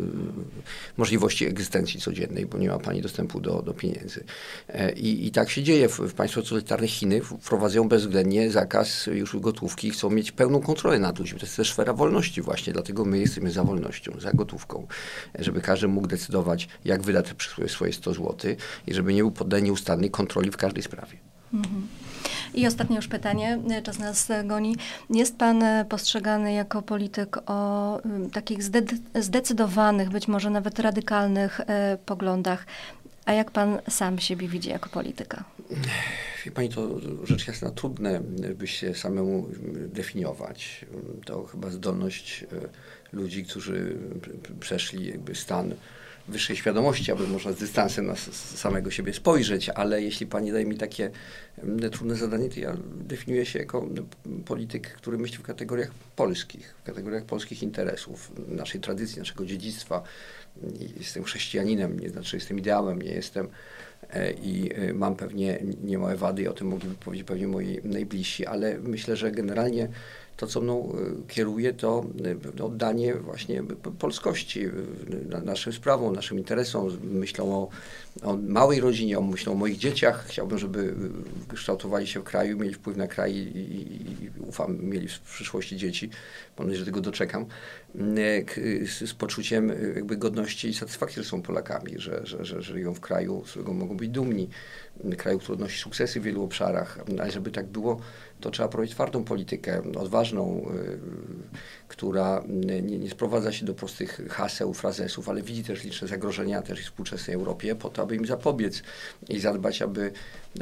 możliwości 0.96 1.46
egzystencji 1.46 2.00
codziennej, 2.00 2.46
bo 2.46 2.58
nie 2.58 2.68
ma 2.68 2.78
pani 2.78 3.02
dostępu 3.02 3.40
do, 3.40 3.62
do 3.62 3.74
pieniędzy. 3.74 4.24
E, 4.68 4.92
I, 4.92 5.26
I 5.26 5.30
tak 5.30 5.50
się 5.50 5.62
dzieje. 5.62 5.88
W, 5.88 5.98
w 5.98 6.14
totalitarnych 6.34 6.90
Chiny 6.90 7.20
wprowadzają 7.20 7.88
bezwzględnie 7.88 8.50
zakaz 8.50 9.06
już 9.06 9.36
gotówki 9.36 9.90
chcą 9.90 10.10
mieć 10.10 10.32
pełną 10.32 10.60
kontrolę 10.60 10.98
nad 10.98 11.18
ludźmi. 11.18 11.40
To 11.40 11.46
jest 11.46 11.56
też 11.56 11.72
sfera 11.72 11.92
wolności 11.92 12.42
właśnie, 12.42 12.72
dlatego 12.72 13.04
my 13.04 13.18
jesteśmy 13.18 13.50
za 13.50 13.64
wolnością, 13.64 14.12
za 14.20 14.32
gotówką, 14.32 14.86
żeby 15.38 15.60
każdy 15.60 15.88
mógł 15.88 16.06
decydować, 16.06 16.68
jak 16.84 17.02
wydać 17.02 17.34
swoje 17.66 17.92
100 17.92 18.12
zł 18.14 18.36
i 18.86 18.94
żeby 18.94 19.14
nie 19.14 19.22
był 19.22 19.30
poddany 19.30 19.62
nieustannej 19.62 20.10
kontroli 20.10 20.50
w 20.50 20.56
każdej 20.56 20.82
sprawie. 20.82 21.27
Mhm. 21.54 21.88
I 22.54 22.66
ostatnie 22.66 22.96
już 22.96 23.08
pytanie, 23.08 23.58
czas 23.82 23.98
nas 23.98 24.28
goni. 24.44 24.76
Jest 25.10 25.38
pan 25.38 25.62
postrzegany 25.88 26.52
jako 26.52 26.82
polityk 26.82 27.36
o 27.46 28.00
mm, 28.04 28.30
takich 28.30 28.58
zdecydowanych, 29.14 30.10
być 30.10 30.28
może 30.28 30.50
nawet 30.50 30.78
radykalnych 30.78 31.60
poglądach. 32.06 32.66
A 33.24 33.32
jak 33.32 33.50
pan 33.50 33.78
sam 33.90 34.18
siebie 34.18 34.48
widzi 34.48 34.68
jako 34.68 34.88
polityka? 34.88 35.44
Wie 36.44 36.52
pani, 36.52 36.68
to 36.68 36.88
rzecz 37.24 37.48
jasna 37.48 37.70
trudne, 37.70 38.20
by 38.54 38.66
się 38.66 38.94
samemu 38.94 39.48
definiować. 39.76 40.86
To 41.24 41.44
chyba 41.44 41.70
zdolność 41.70 42.44
ludzi, 43.12 43.44
którzy 43.44 43.96
przeszli 44.60 45.06
jakby 45.06 45.34
stan 45.34 45.74
wyższej 46.28 46.56
świadomości, 46.56 47.12
aby 47.12 47.26
można 47.26 47.52
z 47.52 47.56
dystansem 47.56 48.06
na 48.06 48.16
samego 48.56 48.90
siebie 48.90 49.12
spojrzeć, 49.12 49.68
ale 49.68 50.02
jeśli 50.02 50.26
pani 50.26 50.52
daje 50.52 50.66
mi 50.66 50.76
takie 50.76 51.10
mm, 51.58 51.90
trudne 51.90 52.14
zadanie, 52.14 52.48
to 52.48 52.60
ja 52.60 52.76
definiuję 52.96 53.46
się 53.46 53.58
jako 53.58 53.78
mm, 53.78 54.06
polityk, 54.44 54.92
który 54.92 55.18
myśli 55.18 55.38
w 55.38 55.42
kategoriach 55.42 55.90
polskich, 56.16 56.74
w 56.82 56.86
kategoriach 56.86 57.24
polskich 57.24 57.62
interesów, 57.62 58.32
naszej 58.48 58.80
tradycji, 58.80 59.18
naszego 59.18 59.46
dziedzictwa. 59.46 60.02
Jestem 60.98 61.24
chrześcijaninem, 61.24 62.00
nie 62.00 62.10
znaczy 62.10 62.36
jestem 62.36 62.58
ideałem, 62.58 63.02
nie 63.02 63.12
jestem 63.12 63.48
e, 64.10 64.32
i 64.32 64.72
e, 64.74 64.92
mam 64.92 65.16
pewnie 65.16 65.58
niemałe 65.84 66.16
wady 66.16 66.42
i 66.42 66.48
o 66.48 66.52
tym 66.52 66.66
mogliby 66.66 66.94
powiedzieć 66.94 67.26
pewnie 67.26 67.46
moi 67.46 67.80
najbliżsi, 67.84 68.46
ale 68.46 68.78
myślę, 68.78 69.16
że 69.16 69.30
generalnie 69.32 69.88
to, 70.38 70.46
co 70.46 70.60
mną 70.60 70.92
e, 70.92 71.28
kieruje, 71.28 71.72
to 71.72 72.04
e, 72.58 72.64
oddanie 72.64 73.14
właśnie 73.14 73.62
polskości 73.98 74.64
e, 74.64 75.40
naszym 75.44 75.72
sprawom, 75.72 76.14
naszym 76.14 76.38
interesom, 76.38 76.98
myślą 77.02 77.52
o, 77.52 77.68
o 78.22 78.36
małej 78.36 78.80
rodzinie, 78.80 79.18
o 79.18 79.22
myślą 79.22 79.52
o 79.52 79.56
moich 79.56 79.76
dzieciach. 79.76 80.26
Chciałbym, 80.28 80.58
żeby 80.58 80.94
kształtowali 81.54 82.06
się 82.06 82.20
w 82.20 82.24
kraju, 82.24 82.58
mieli 82.58 82.74
wpływ 82.74 82.96
na 82.96 83.06
kraj 83.06 83.34
i, 83.34 84.24
i, 84.24 84.30
ufam, 84.40 84.78
mieli 84.80 85.08
w 85.08 85.20
przyszłości 85.20 85.76
dzieci. 85.76 86.10
Mam 86.58 86.66
nadzieję, 86.66 86.80
że 86.80 86.86
tego 86.86 87.00
doczekam. 87.00 87.46
Z, 88.86 89.10
z 89.10 89.14
poczuciem 89.14 89.72
jakby 89.94 90.16
godności 90.16 90.68
i 90.68 90.74
satysfakcji, 90.74 91.22
że 91.22 91.28
są 91.28 91.42
Polakami, 91.42 91.92
że, 91.96 92.20
że, 92.26 92.44
że 92.44 92.62
żyją 92.62 92.94
w 92.94 93.00
kraju, 93.00 93.42
z 93.46 93.50
którego 93.50 93.74
mogą 93.74 93.96
być 93.96 94.08
dumni, 94.10 94.48
kraju, 95.18 95.38
który 95.38 95.54
odnosi 95.54 95.78
sukcesy 95.78 96.20
w 96.20 96.22
wielu 96.22 96.44
obszarach, 96.44 96.98
ale 97.20 97.30
żeby 97.30 97.50
tak 97.50 97.66
było, 97.66 98.00
to 98.40 98.50
trzeba 98.50 98.68
prowadzić 98.68 98.94
twardą 98.94 99.24
politykę, 99.24 99.82
odważną, 99.96 100.70
y, 100.74 100.98
która 101.88 102.42
nie, 102.48 102.82
nie 102.82 103.10
sprowadza 103.10 103.52
się 103.52 103.66
do 103.66 103.74
prostych 103.74 104.20
haseł, 104.30 104.74
frazesów, 104.74 105.28
ale 105.28 105.42
widzi 105.42 105.64
też 105.64 105.84
liczne 105.84 106.08
zagrożenia 106.08 106.62
też 106.62 106.80
w 106.80 106.84
współczesnej 106.84 107.36
Europie, 107.36 107.74
po 107.74 107.88
to, 107.88 108.02
aby 108.02 108.16
im 108.16 108.26
zapobiec 108.26 108.82
i 109.28 109.40
zadbać, 109.40 109.82
aby 109.82 110.12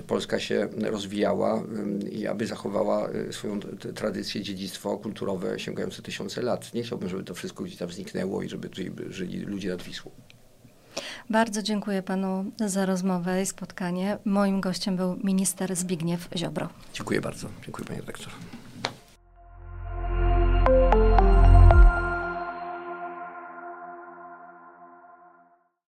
Polska 0.07 0.41
się 0.41 0.69
rozwijała 0.81 1.63
y, 2.05 2.09
i 2.09 2.27
aby 2.27 2.47
zachowała 2.47 3.11
y, 3.11 3.33
swoją 3.33 3.61
tradycję, 3.95 4.43
dziedzictwo 4.43 4.99
kulturowe 4.99 5.59
sięgające 5.59 6.03
tysiące 6.03 6.43
lat. 6.43 6.75
Nie 6.75 6.83
chciałbym, 6.83 7.09
żeby 7.09 7.25
to 7.25 7.35
wszystko 7.35 7.65
gdzieś 7.65 7.77
tam 7.77 7.93
zniknęło 7.93 8.43
i 8.43 8.49
żeby 8.49 8.69
tutaj 8.69 8.93
żyli 9.11 9.39
ludzie 9.39 9.69
nad 9.69 9.83
Wisłą. 9.83 10.11
Bardzo 11.31 11.63
dziękuję 11.63 12.03
panu 12.03 12.53
za 12.67 12.87
rozmowę 12.87 13.43
i 13.43 13.47
spotkanie. 13.47 14.19
Moim 14.25 14.61
gościem 14.61 14.97
był 14.97 15.17
minister 15.25 15.77
Zbigniew 15.77 16.29
Ziobro. 16.37 16.69
Dziękuję 16.93 17.21
bardzo. 17.21 17.49
Dziękuję 17.65 17.87
panie 17.89 18.01
redaktor. 18.01 18.33